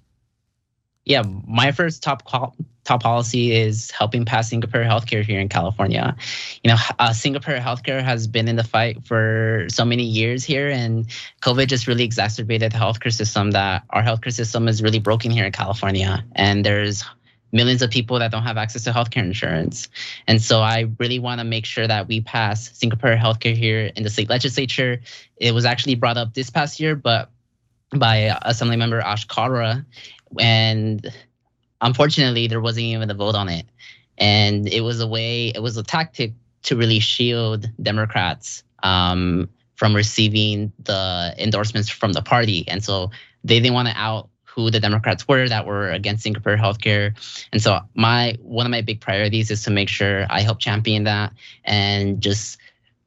Yeah, 1.05 1.23
my 1.47 1.71
first 1.71 2.03
top 2.03 2.23
qual- 2.23 2.55
top 2.83 3.01
policy 3.01 3.51
is 3.51 3.89
helping 3.91 4.25
pass 4.25 4.49
single 4.49 4.69
payer 4.69 4.83
healthcare 4.83 5.25
here 5.25 5.39
in 5.39 5.49
California. 5.49 6.15
You 6.63 6.71
know, 6.71 6.77
uh, 6.99 7.13
single 7.13 7.41
payer 7.41 7.59
healthcare 7.59 8.03
has 8.03 8.27
been 8.27 8.47
in 8.47 8.55
the 8.55 8.63
fight 8.63 9.03
for 9.05 9.65
so 9.69 9.85
many 9.85 10.03
years 10.03 10.43
here, 10.43 10.69
and 10.69 11.07
COVID 11.41 11.67
just 11.67 11.87
really 11.87 12.03
exacerbated 12.03 12.71
the 12.71 12.77
healthcare 12.77 13.13
system. 13.13 13.51
That 13.51 13.83
our 13.89 14.03
healthcare 14.03 14.33
system 14.33 14.67
is 14.67 14.83
really 14.83 14.99
broken 14.99 15.31
here 15.31 15.45
in 15.45 15.51
California, 15.51 16.23
and 16.35 16.63
there's 16.63 17.03
millions 17.51 17.81
of 17.81 17.89
people 17.89 18.19
that 18.19 18.31
don't 18.31 18.43
have 18.43 18.57
access 18.57 18.83
to 18.83 18.91
healthcare 18.91 19.23
insurance. 19.23 19.87
And 20.27 20.41
so 20.41 20.61
I 20.61 20.87
really 20.99 21.19
want 21.19 21.39
to 21.39 21.45
make 21.45 21.65
sure 21.65 21.87
that 21.87 22.07
we 22.07 22.21
pass 22.21 22.77
single 22.77 22.99
payer 22.99 23.17
healthcare 23.17 23.55
here 23.55 23.91
in 23.95 24.03
the 24.03 24.09
state 24.09 24.29
legislature. 24.29 25.01
It 25.37 25.53
was 25.53 25.65
actually 25.65 25.95
brought 25.95 26.17
up 26.17 26.33
this 26.33 26.49
past 26.49 26.79
year, 26.79 26.95
but 26.95 27.29
by 27.95 28.37
Assemblymember 28.45 29.03
Ash 29.03 29.25
Kalra, 29.27 29.83
and 30.39 31.11
unfortunately 31.81 32.47
there 32.47 32.61
wasn't 32.61 32.85
even 32.85 33.09
a 33.09 33.15
vote 33.15 33.35
on 33.35 33.49
it. 33.49 33.65
And 34.17 34.67
it 34.67 34.81
was 34.81 34.99
a 34.99 35.07
way, 35.07 35.47
it 35.47 35.61
was 35.61 35.77
a 35.77 35.83
tactic 35.83 36.33
to 36.63 36.75
really 36.75 36.99
shield 36.99 37.69
Democrats 37.81 38.63
um, 38.83 39.49
from 39.75 39.95
receiving 39.95 40.71
the 40.83 41.33
endorsements 41.37 41.89
from 41.89 42.13
the 42.13 42.21
party. 42.21 42.67
And 42.67 42.83
so 42.83 43.11
they 43.43 43.59
didn't 43.59 43.73
want 43.73 43.87
to 43.87 43.93
out 43.97 44.28
who 44.55 44.69
the 44.71 44.79
Democrats 44.79 45.27
were 45.27 45.47
that 45.47 45.65
were 45.65 45.89
against 45.89 46.23
single 46.23 46.41
payer 46.41 46.57
healthcare. 46.57 47.13
And 47.51 47.61
so 47.61 47.79
my 47.95 48.37
one 48.41 48.65
of 48.65 48.71
my 48.71 48.81
big 48.81 48.99
priorities 48.99 49.51
is 49.51 49.63
to 49.63 49.71
make 49.71 49.89
sure 49.89 50.25
I 50.29 50.41
help 50.41 50.59
champion 50.59 51.03
that 51.03 51.33
and 51.65 52.21
just 52.21 52.57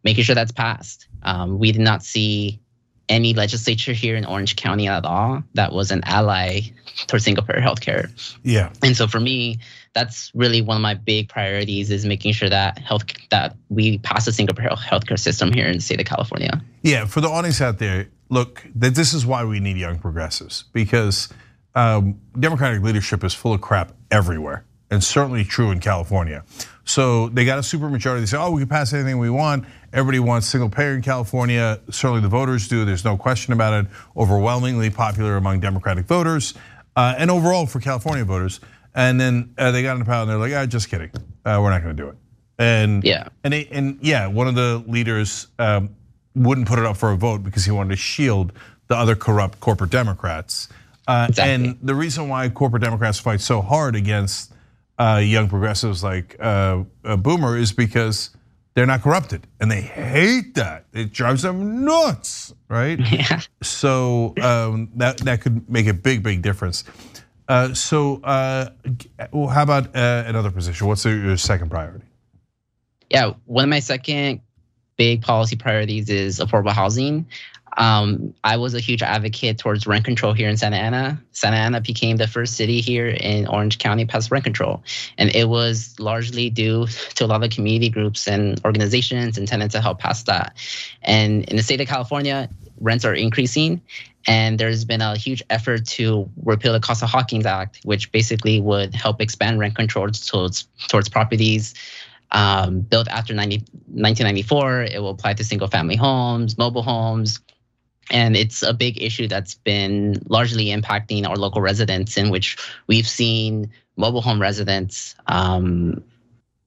making 0.05 0.25
sure 0.25 0.35
that's 0.35 0.53
passed. 0.53 1.09
Um, 1.23 1.59
we 1.59 1.73
did 1.73 1.81
not 1.81 2.03
see 2.03 2.61
any 3.09 3.35
legislature 3.35 3.93
here 3.93 4.17
in 4.17 4.25
Orange 4.25 4.57
County 4.57 4.89
at 4.89 5.05
all 5.05 5.43
that 5.55 5.73
was 5.73 5.91
an 5.91 6.03
ally 6.05 6.61
towards 7.07 7.25
single 7.25 7.45
payer 7.45 7.61
healthcare. 7.61 8.11
Yeah. 8.43 8.73
And 8.83 8.97
so 8.97 9.07
for 9.07 9.21
me, 9.21 9.59
that's 9.93 10.31
really 10.35 10.63
one 10.63 10.77
of 10.77 10.83
my 10.83 10.95
big 10.95 11.29
priorities 11.29 11.91
is 11.91 12.07
making 12.07 12.33
sure 12.33 12.49
that 12.49 12.79
health 12.79 13.05
that 13.31 13.57
we 13.69 13.99
pass 13.99 14.27
a 14.27 14.33
single 14.33 14.55
payer 14.55 14.71
healthcare 14.71 15.19
system 15.19 15.53
here 15.53 15.67
in 15.67 15.75
the 15.75 15.83
state 15.83 16.01
of 16.01 16.07
California. 16.07 16.63
Yeah, 16.83 17.05
for 17.05 17.21
the 17.21 17.29
audience 17.29 17.61
out 17.61 17.79
there, 17.79 18.09
look, 18.33 18.65
this 18.75 19.13
is 19.13 19.27
why 19.27 19.45
we 19.45 19.61
need 19.61 19.77
young 19.77 19.99
progressives 19.99 20.65
because 20.73 21.29
um, 21.75 22.19
Democratic 22.41 22.83
leadership 22.83 23.23
is 23.25 23.35
full 23.35 23.53
of 23.53 23.61
crap 23.61 23.93
everywhere, 24.11 24.65
and 24.91 25.05
certainly 25.05 25.45
true 25.45 25.71
in 25.71 25.81
California. 25.81 26.43
So 26.85 27.29
they 27.29 27.45
got 27.45 27.59
a 27.59 27.61
supermajority. 27.63 28.21
They 28.21 28.27
say, 28.27 28.39
"Oh, 28.39 28.51
we 28.51 28.63
can 28.63 28.69
pass 28.69 28.93
anything 28.93 29.19
we 29.19 29.31
want." 29.31 29.67
Everybody 29.93 30.19
wants 30.19 30.47
single 30.49 30.71
payer 30.71 30.95
in 30.95 31.03
California. 31.03 31.79
Certainly, 31.91 32.23
the 32.23 32.29
voters 32.29 32.67
do. 32.69 32.85
There's 32.87 33.05
no 33.05 33.17
question 33.17 33.53
about 33.53 33.85
it. 33.85 33.91
Overwhelmingly 34.17 34.91
popular 34.91 35.37
among 35.37 35.61
Democratic 35.61 36.07
voters, 36.07 36.55
uh, 36.97 37.15
and 37.19 37.31
overall 37.31 37.67
for 37.67 37.81
California 37.81 38.25
voters. 38.25 38.61
And 38.95 39.21
then 39.21 39.55
uh, 39.59 39.71
they 39.71 39.83
got 39.83 39.93
into 39.93 40.05
power, 40.07 40.23
and 40.23 40.31
they're 40.31 40.39
like, 40.39 40.53
"Ah, 40.55 40.67
just 40.67 40.89
kidding. 40.89 41.11
Uh, 41.45 41.61
we're 41.63 41.71
not 41.71 41.83
going 41.83 41.97
to 41.97 42.03
do 42.03 42.09
it." 42.09 42.17
And 42.59 43.05
Yeah. 43.05 43.29
and 43.45 43.53
they, 43.53 43.67
and 43.71 43.99
yeah, 44.03 44.27
one 44.27 44.49
of 44.49 44.55
the 44.55 44.83
leaders 44.87 45.47
um, 45.59 45.91
wouldn't 46.35 46.67
put 46.67 46.79
it 46.79 46.85
up 46.85 46.97
for 46.97 47.11
a 47.13 47.17
vote 47.17 47.43
because 47.43 47.65
he 47.65 47.71
wanted 47.71 47.91
to 47.91 47.97
shield 47.97 48.53
the 48.89 48.97
other 48.97 49.15
corrupt 49.15 49.61
corporate 49.61 49.91
Democrats. 49.91 50.69
Uh, 51.07 51.27
Exactly. 51.29 51.55
And 51.55 51.79
the 51.83 51.95
reason 51.95 52.29
why 52.29 52.49
corporate 52.49 52.83
Democrats 52.83 53.19
fight 53.19 53.41
so 53.41 53.61
hard 53.61 53.97
against 53.97 54.53
uh, 54.99 55.21
young 55.23 55.49
progressives 55.49 56.05
like 56.05 56.37
uh, 56.39 56.85
Boomer 57.19 57.57
is 57.57 57.73
because 57.73 58.31
they're 58.75 58.87
not 58.87 59.03
corrupted, 59.03 59.47
and 59.61 59.71
they 59.71 59.83
hate 59.83 60.55
that. 60.55 60.87
It 60.93 61.13
drives 61.13 61.43
them 61.43 61.85
nuts, 61.85 62.55
right? 62.69 62.99
Yeah. 63.11 63.41
So 63.63 64.35
um, 64.41 64.91
that 64.97 65.19
that 65.19 65.41
could 65.43 65.69
make 65.69 65.87
a 65.87 65.93
big, 65.95 66.23
big 66.23 66.41
difference. 66.41 66.85
Uh, 67.49 67.75
so, 67.75 68.21
uh, 68.23 68.71
well, 69.33 69.49
how 69.49 69.63
about 69.65 69.95
uh, 69.95 70.25
another 70.27 70.51
position? 70.51 70.87
What's 70.87 71.05
your 71.05 71.37
second 71.37 71.71
priority? 71.71 72.05
yeah, 73.11 73.33
one 73.45 73.65
of 73.65 73.69
my 73.69 73.81
second 73.81 74.41
big 75.03 75.21
policy 75.21 75.57
priorities 75.57 76.09
is 76.09 76.39
affordable 76.39 76.71
housing. 76.71 77.27
Um, 77.77 78.33
I 78.45 78.57
was 78.57 78.73
a 78.75 78.79
huge 78.79 79.03
advocate 79.03 79.59
towards 79.59 79.85
rent 79.85 80.05
control 80.05 80.33
here 80.33 80.49
in 80.49 80.57
Santa 80.57 80.77
Ana. 80.77 81.21
Santa 81.33 81.57
Ana 81.57 81.81
became 81.81 82.19
the 82.19 82.29
first 82.29 82.55
city 82.55 82.81
here 82.81 83.09
in 83.09 83.49
Orange 83.49 83.79
County 83.79 84.05
past 84.05 84.31
rent 84.31 84.45
control, 84.45 84.85
and 85.19 85.35
it 85.35 85.49
was 85.49 85.99
largely 85.99 86.51
due 86.51 86.87
to 87.17 87.25
a 87.25 87.29
lot 87.33 87.43
of 87.43 87.51
community 87.51 87.89
groups 87.89 88.29
and 88.29 88.61
organizations 88.65 89.39
intended 89.39 89.73
to 89.73 89.81
help 89.81 89.99
pass 89.99 90.23
that. 90.23 90.55
And 91.03 91.45
in 91.51 91.57
the 91.57 91.65
state 91.65 91.81
of 91.81 91.89
California, 91.89 92.49
rents 92.79 93.05
are 93.05 93.15
increasing, 93.15 93.81
and 94.29 94.57
there's 94.61 94.85
been 94.85 95.01
a 95.01 95.17
huge 95.17 95.43
effort 95.51 95.85
to 95.99 96.31
repeal 96.45 96.73
the 96.79 96.79
of 96.79 97.11
Hawkins 97.11 97.47
Act, 97.47 97.81
which 97.83 98.13
basically 98.13 98.61
would 98.61 98.95
help 98.95 99.21
expand 99.21 99.59
rent 99.59 99.75
control 99.75 100.09
towards 100.11 100.69
towards 100.87 101.09
properties 101.09 101.75
um, 102.33 102.81
built 102.81 103.09
after 103.09 103.35
90, 103.35 103.59
1994. 103.59 104.83
It 104.83 105.01
will 105.01 105.11
apply 105.11 105.35
to 105.35 105.45
single 105.45 105.69
family 105.69 105.97
homes, 105.97 106.59
mobile 106.59 106.83
homes. 106.83 107.41
And 108.11 108.37
it's 108.37 108.63
a 108.63 108.75
big 108.75 109.01
issue 109.01 109.29
that's 109.29 109.55
been 109.55 110.21
largely 110.29 110.67
impacting 110.67 111.27
our 111.27 111.37
local 111.37 111.61
residents, 111.61 112.17
in 112.17 112.31
which 112.31 112.57
we've 112.87 113.07
seen 113.07 113.71
mobile 113.97 114.21
home 114.21 114.41
residents 114.41 115.15
um, 115.27 116.03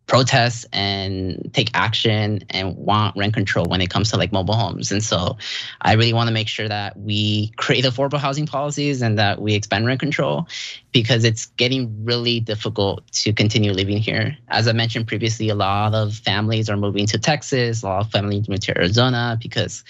protest 0.08 0.66
and 0.72 1.50
take 1.54 1.70
action 1.74 2.44
and 2.52 2.76
want 2.78 3.16
rent 3.18 3.34
control 3.34 3.66
when 3.66 3.82
it 3.82 3.90
comes 3.90 4.12
to 4.12 4.18
like 4.18 4.32
mobile 4.32 4.54
homes. 4.56 4.92
And 4.92 5.04
so 5.04 5.38
I 5.82 5.94
really 5.94 6.14
want 6.14 6.28
to 6.28 6.34
make 6.34 6.48
sure 6.48 6.68
that 6.68 6.98
we 6.98 7.50
create 7.58 7.86
affordable 7.86 8.20
housing 8.20 8.46
policies 8.46 9.02
and 9.02 9.18
that 9.18 9.42
we 9.42 9.56
expand 9.56 9.86
rent 9.88 10.00
control 10.00 10.48
because 10.92 11.24
it's 11.24 11.48
getting 11.58 12.06
really 12.06 12.40
difficult 12.40 13.10
to 13.14 13.34
continue 13.34 13.72
living 13.72 13.98
here. 13.98 14.38
As 14.50 14.68
I 14.68 14.74
mentioned 14.74 15.08
previously, 15.08 15.50
a 15.50 15.56
lot 15.56 15.94
of 15.96 16.14
families 16.16 16.70
are 16.70 16.78
moving 16.78 17.08
to 17.08 17.18
Texas, 17.18 17.82
a 17.82 17.88
lot 17.88 18.06
of 18.06 18.12
families 18.12 18.48
move 18.48 18.60
to 18.62 18.78
Arizona 18.78 19.38
because 19.42 19.84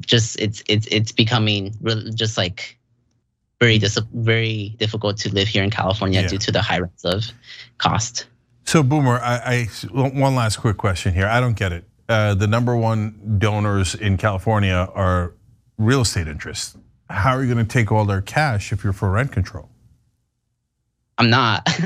just 0.00 0.38
it's 0.40 0.62
it's 0.68 0.88
it's 0.90 1.12
becoming 1.12 1.72
really 1.80 2.10
just 2.12 2.36
like 2.36 2.76
very 3.60 3.78
dis- 3.78 3.98
very 4.12 4.74
difficult 4.78 5.16
to 5.18 5.32
live 5.32 5.46
here 5.48 5.62
in 5.62 5.70
California 5.70 6.20
Yeah. 6.22 6.26
due 6.28 6.38
to 6.38 6.50
the 6.50 6.60
high 6.60 6.78
rates 6.78 7.04
of 7.04 7.24
cost. 7.78 8.26
So, 8.64 8.82
Boomer, 8.82 9.18
I, 9.18 9.36
I 9.36 9.64
one 9.92 10.34
last 10.34 10.56
quick 10.56 10.76
question 10.76 11.14
here. 11.14 11.26
I 11.26 11.40
don't 11.40 11.56
get 11.56 11.72
it. 11.72 11.84
Uh, 12.08 12.34
the 12.34 12.46
number 12.46 12.76
one 12.76 13.36
donors 13.38 13.94
in 13.94 14.16
California 14.16 14.88
are 14.94 15.34
real 15.78 16.02
estate 16.02 16.28
interests. 16.28 16.76
How 17.08 17.36
are 17.36 17.42
you 17.42 17.52
going 17.52 17.64
to 17.64 17.70
take 17.70 17.92
all 17.92 18.04
their 18.04 18.20
cash 18.20 18.72
if 18.72 18.82
you're 18.84 18.92
for 18.92 19.10
rent 19.10 19.32
control? 19.32 19.68
I'm 21.18 21.30
not. 21.30 21.68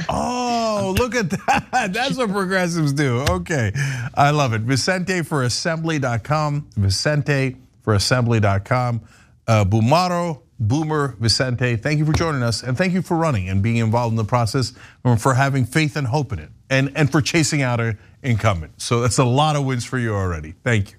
Oh, 0.80 0.94
look 0.96 1.16
at 1.16 1.28
that. 1.30 1.68
That's 1.92 2.16
what 2.16 2.30
progressives 2.30 2.92
do. 2.92 3.24
Okay. 3.28 3.72
I 4.14 4.30
love 4.30 4.52
it. 4.52 4.60
Vicente 4.60 5.22
for 5.22 5.42
assembly.com. 5.42 6.68
Vicente 6.76 7.56
for 7.82 7.94
assembly.com. 7.94 9.00
Uh, 9.48 9.64
Bulmaro, 9.64 10.42
Boomer, 10.60 11.16
Vicente, 11.18 11.74
thank 11.74 11.98
you 11.98 12.06
for 12.06 12.12
joining 12.12 12.44
us 12.44 12.62
and 12.62 12.78
thank 12.78 12.92
you 12.92 13.02
for 13.02 13.16
running 13.16 13.48
and 13.48 13.60
being 13.60 13.78
involved 13.78 14.12
in 14.12 14.16
the 14.16 14.24
process 14.24 14.72
and 15.04 15.20
for 15.20 15.34
having 15.34 15.64
faith 15.64 15.96
and 15.96 16.06
hope 16.06 16.32
in 16.32 16.38
it 16.38 16.50
and, 16.70 16.90
and 16.94 17.10
for 17.10 17.20
chasing 17.20 17.62
out 17.62 17.80
an 17.80 17.98
incumbent. 18.22 18.80
So 18.80 19.00
that's 19.00 19.18
a 19.18 19.24
lot 19.24 19.56
of 19.56 19.64
wins 19.64 19.84
for 19.84 19.98
you 19.98 20.14
already. 20.14 20.54
Thank 20.64 20.92
you. 20.92 20.96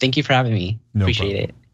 Thank 0.00 0.16
you 0.16 0.22
for 0.22 0.32
having 0.32 0.52
me. 0.54 0.78
No 0.94 1.04
Appreciate 1.04 1.48
problem. 1.48 1.50
it. 1.50 1.67